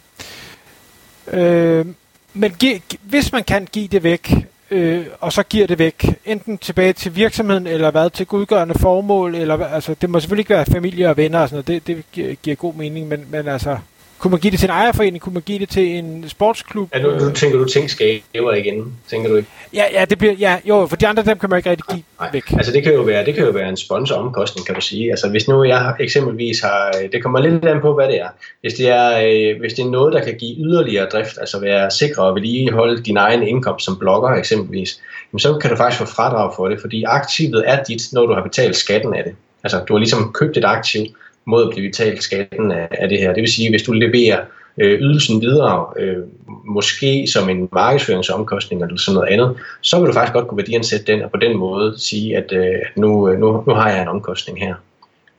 Øh, 1.27 1.86
men 2.34 2.51
gi, 2.60 2.82
hvis 3.01 3.32
man 3.32 3.43
kan 3.43 3.67
give 3.72 3.88
det 3.88 4.03
væk, 4.03 4.34
øh, 4.72 5.05
og 5.22 5.34
så 5.34 5.43
giver 5.43 5.67
det 5.67 5.79
væk, 5.79 6.05
enten 6.25 6.58
tilbage 6.58 6.93
til 6.93 7.15
virksomheden, 7.15 7.67
eller 7.67 7.91
hvad, 7.91 8.10
til 8.10 8.25
godgørende 8.25 8.79
formål, 8.79 9.36
eller 9.36 9.65
altså, 9.65 9.96
det 10.01 10.10
må 10.10 10.20
selvfølgelig 10.20 10.41
ikke 10.41 10.53
være 10.53 10.65
familie 10.65 11.10
og 11.10 11.17
venner 11.17 11.39
og 11.39 11.50
sådan 11.50 11.63
noget, 11.67 11.88
det, 11.88 11.98
det 11.98 12.03
giver, 12.12 12.34
giver 12.34 12.55
god 12.55 12.74
mening, 12.74 13.08
men, 13.08 13.25
men 13.29 13.48
altså, 13.48 13.77
kunne 14.24 14.32
man 14.32 14.39
give 14.39 14.51
det 14.51 14.60
til 14.60 14.68
en 14.68 14.72
ejerforening? 14.72 15.22
Kunne 15.22 15.34
man 15.34 15.44
give 15.46 15.60
det 15.60 15.70
til 15.70 15.88
en 15.98 16.30
sportsklub? 16.30 16.89
Ja, 16.94 17.01
nu, 17.01 17.10
nu 17.12 17.32
tænker 17.32 17.58
du 17.58 17.65
ting 17.65 17.89
skaber 17.89 18.53
igen, 18.53 18.94
tænker 19.10 19.30
du 19.30 19.36
ikke? 19.36 19.50
Ja, 19.74 19.84
ja, 19.94 20.06
det 20.06 20.18
bliver, 20.18 20.34
ja, 20.34 20.58
jo, 20.65 20.88
for 20.88 20.96
de 20.96 21.08
andre 21.08 21.24
dem 21.24 21.39
kan 21.39 21.50
man 21.50 21.58
ikke 21.58 21.70
rigtig 21.70 21.86
give 21.86 22.03
Nej, 22.20 22.30
væk. 22.34 22.51
Altså 22.51 22.72
det 22.72 22.84
kan 22.84 22.94
jo 22.94 23.01
være, 23.01 23.25
det 23.25 23.36
kan 23.36 23.44
jo 23.44 23.51
være 23.51 23.70
en 23.70 23.77
sponsoromkostning, 23.77 24.65
kan 24.65 24.75
du 24.75 24.82
sige. 24.82 25.10
Altså 25.10 25.30
hvis 25.30 25.48
nu 25.48 25.63
jeg 25.63 25.96
eksempelvis 26.00 26.60
har, 26.60 26.92
det 27.12 27.24
kommer 27.24 27.39
lidt 27.39 27.65
an 27.65 27.82
på, 27.82 27.94
hvad 27.94 28.08
det 28.08 28.22
er. 28.22 28.27
Hvis 28.62 28.74
det 28.74 28.89
er, 28.89 29.10
øh, 29.25 29.60
hvis 29.60 29.74
det 29.74 29.86
er 29.86 29.89
noget, 29.89 30.13
der 30.13 30.24
kan 30.24 30.36
give 30.39 30.56
yderligere 30.58 31.06
drift, 31.06 31.38
altså 31.39 31.60
være 31.60 31.92
sikre 31.92 32.24
og 32.24 32.36
vedligeholde 32.36 33.03
din 33.03 33.18
egen 33.18 33.44
indkomst 33.44 33.86
som 33.86 33.98
blogger 34.00 34.30
eksempelvis, 34.30 35.00
jamen, 35.32 35.39
så 35.39 35.58
kan 35.62 35.70
du 35.70 35.75
faktisk 35.75 36.00
få 36.00 36.06
fradrag 36.06 36.53
for 36.56 36.68
det, 36.68 36.82
fordi 36.82 37.03
aktivet 37.08 37.63
er 37.68 37.84
dit, 37.84 38.01
når 38.13 38.25
du 38.25 38.34
har 38.34 38.44
betalt 38.44 38.75
skatten 38.75 39.13
af 39.13 39.24
det. 39.24 39.36
Altså 39.63 39.80
du 39.88 39.94
har 39.94 40.00
ligesom 40.00 40.32
købt 40.34 40.58
et 40.58 40.65
aktiv, 40.65 41.01
mod 41.45 41.63
at 41.63 41.69
blive 41.69 41.89
betalt 41.89 42.23
skatten 42.23 42.71
af, 42.71 42.88
af 42.91 43.09
det 43.09 43.19
her. 43.19 43.33
Det 43.33 43.41
vil 43.41 43.51
sige, 43.51 43.69
hvis 43.69 43.83
du 43.83 43.91
leverer 43.91 44.39
øh, 44.77 45.00
ydelsen 45.00 45.41
videre, 45.41 45.88
øh, 46.00 46.17
måske 46.65 47.27
som 47.27 47.50
en 47.50 47.69
markedsføringsomkostning 47.71 48.81
eller 48.81 48.97
sådan 48.97 49.15
noget 49.15 49.29
andet, 49.29 49.57
så 49.81 50.00
vil 50.00 50.07
du 50.07 50.13
faktisk 50.13 50.33
godt 50.33 50.47
kunne 50.47 50.57
værdiansætte 50.57 51.05
den, 51.05 51.21
og 51.21 51.31
på 51.31 51.38
den 51.38 51.57
måde 51.57 52.00
sige, 52.00 52.38
at 52.38 52.51
øh, 52.51 52.79
nu, 52.95 53.29
øh, 53.29 53.39
nu, 53.39 53.63
nu 53.67 53.73
har 53.73 53.89
jeg 53.89 54.01
en 54.01 54.07
omkostning 54.07 54.59
her. 54.59 54.75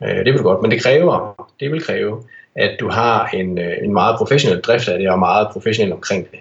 Øh, 0.04 0.16
det 0.16 0.24
vil 0.24 0.38
du 0.38 0.42
godt, 0.42 0.62
men 0.62 0.70
det 0.70 0.82
kræver, 0.82 1.46
det 1.60 1.72
vil 1.72 1.82
kræve, 1.82 2.22
at 2.56 2.76
du 2.80 2.88
har 2.88 3.28
en, 3.34 3.58
øh, 3.58 3.72
en 3.82 3.92
meget 3.92 4.16
professionel 4.16 4.60
drift 4.60 4.88
af 4.88 4.98
det, 4.98 5.10
og 5.10 5.18
meget 5.18 5.48
professionel 5.52 5.92
omkring 5.92 6.30
det. 6.30 6.38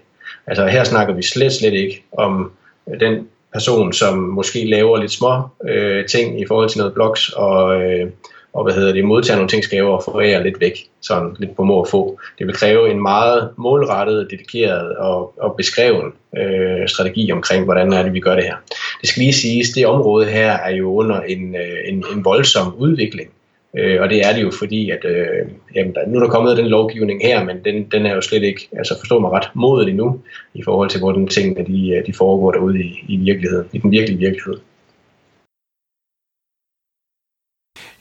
Altså 0.48 0.68
her 0.68 0.84
snakker 0.84 1.14
vi 1.14 1.24
slet, 1.24 1.54
slet 1.54 1.74
ikke 1.74 2.04
om 2.12 2.52
den 3.00 3.28
person, 3.54 3.94
som 3.94 4.18
måske 4.18 4.66
laver 4.66 4.98
lidt 4.98 5.12
små 5.12 5.42
øh, 5.70 6.06
ting 6.06 6.42
i 6.42 6.46
forhold 6.48 6.70
til 6.70 6.78
noget 6.78 6.94
blogs, 6.94 7.30
og, 7.30 7.82
øh, 7.82 8.10
og 8.54 8.64
hvad 8.64 8.74
hedder 8.74 8.94
det, 8.94 9.06
modtage 9.06 9.36
nogle 9.36 9.50
ting 9.50 9.64
skæve 9.64 9.94
og 9.94 10.04
forære 10.04 10.44
lidt 10.44 10.60
væk, 10.60 10.88
sådan 11.02 11.36
lidt 11.40 11.56
på 11.56 11.64
må 11.64 11.82
at 11.82 11.88
få. 11.88 12.20
Det 12.40 12.48
vil 12.48 12.56
kræve 12.56 12.92
en 12.92 13.02
meget 13.02 13.50
målrettet, 13.58 14.28
dedikeret 14.32 14.98
og, 14.98 15.34
og 15.40 15.56
beskreven 15.58 16.12
øh, 16.38 16.88
strategi 16.88 17.32
omkring, 17.32 17.64
hvordan 17.64 17.94
er 17.94 18.04
det, 18.04 18.14
vi 18.14 18.20
gør 18.20 18.36
det 18.36 18.44
her. 18.44 18.56
Det 19.02 19.10
skal 19.10 19.22
lige 19.22 19.34
siges, 19.34 19.70
det 19.70 19.88
område 19.88 20.26
her 20.26 20.52
er 20.52 20.76
jo 20.76 20.94
under 20.94 21.22
en, 21.22 21.56
øh, 21.56 21.78
en, 21.88 22.04
en 22.16 22.26
voldsom 22.26 22.76
udvikling. 22.78 23.30
Øh, 23.78 24.02
og 24.02 24.10
det 24.10 24.28
er 24.28 24.34
det 24.34 24.42
jo 24.42 24.52
fordi, 24.60 24.90
at 24.90 25.06
øh, 25.06 25.48
jamen, 25.76 25.94
der, 25.94 26.08
nu 26.08 26.20
er 26.20 26.24
der 26.24 26.30
kommet 26.30 26.58
den 26.58 26.68
lovgivning 26.68 27.22
her, 27.24 27.44
men 27.44 27.58
den, 27.66 27.84
den 27.84 28.06
er 28.06 28.16
jo 28.16 28.22
slet 28.22 28.44
ikke, 28.44 28.70
altså 28.78 29.00
forstår 29.00 29.20
mig 29.20 29.32
ret, 29.32 29.50
modet 29.54 29.90
endnu, 29.90 30.20
i 30.54 30.64
forhold 30.64 30.90
til, 30.90 31.00
hvordan 31.00 31.28
tingene 31.28 31.66
de, 31.66 31.90
øh, 31.90 32.06
de 32.06 32.14
foregår 32.14 32.52
derude 32.52 32.80
i, 32.80 33.06
i 33.08 33.18
virkeligheden, 33.18 33.68
i 33.74 33.78
den 33.78 33.92
virkelige 33.92 34.20
virkelighed. 34.20 34.54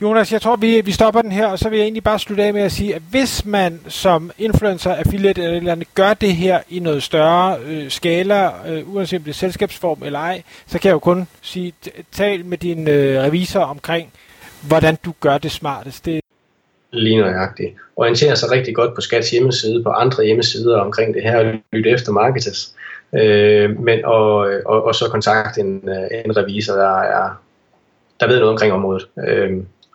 Jonas, 0.02 0.32
jeg 0.32 0.42
tror, 0.42 0.56
vi, 0.56 0.80
vi 0.80 0.92
stopper 0.92 1.22
den 1.22 1.32
her, 1.32 1.46
og 1.46 1.58
så 1.58 1.68
vil 1.68 1.76
jeg 1.76 1.84
egentlig 1.84 2.04
bare 2.04 2.18
slutte 2.18 2.44
af 2.44 2.54
med 2.54 2.62
at 2.62 2.72
sige, 2.72 2.94
at 2.94 3.02
hvis 3.10 3.44
man 3.44 3.80
som 3.88 4.30
influencer, 4.38 4.94
affiliate 4.94 5.42
eller, 5.42 5.56
eller 5.56 5.72
andet 5.72 5.94
gør 5.94 6.14
det 6.14 6.36
her 6.36 6.60
i 6.68 6.78
noget 6.78 7.02
større 7.02 7.58
øh, 7.66 7.90
skala, 7.90 8.50
øh, 8.68 8.94
uanset 8.94 9.18
om 9.18 9.24
det 9.24 9.30
er 9.30 9.34
selskabsform 9.34 10.02
eller 10.04 10.18
ej, 10.18 10.42
så 10.66 10.78
kan 10.78 10.88
jeg 10.88 10.92
jo 10.92 10.98
kun 10.98 11.26
sige, 11.42 11.72
tal 12.12 12.44
med 12.44 12.58
din 12.58 12.88
øh, 12.88 13.22
revisor 13.22 13.60
omkring, 13.60 14.12
hvordan 14.68 14.98
du 15.04 15.12
gør 15.20 15.38
det 15.38 15.50
smartest. 15.50 16.04
Det 16.04 16.20
Lige 16.92 17.20
nøjagtigt. 17.20 17.74
Orienterer 17.96 18.34
sig 18.34 18.50
rigtig 18.50 18.74
godt 18.74 18.94
på 18.94 19.00
Skats 19.00 19.30
hjemmeside, 19.30 19.82
på 19.82 19.90
andre 19.90 20.24
hjemmesider 20.24 20.78
omkring 20.80 21.14
det 21.14 21.22
her, 21.22 21.38
og 21.38 21.54
lytte 21.72 21.90
efter 21.90 22.12
marketers. 22.12 22.74
Øh, 23.14 23.80
men, 23.80 24.04
og, 24.04 24.36
og, 24.66 24.84
og 24.84 24.94
så 24.94 25.08
kontakt 25.10 25.58
en, 25.58 25.88
øh, 25.88 26.22
en 26.24 26.36
revisor, 26.36 26.74
der, 26.74 26.98
er, 26.98 27.42
der 28.20 28.26
ved 28.26 28.38
noget 28.38 28.52
omkring 28.52 28.72
området. 28.72 29.08
Øh, 29.28 29.50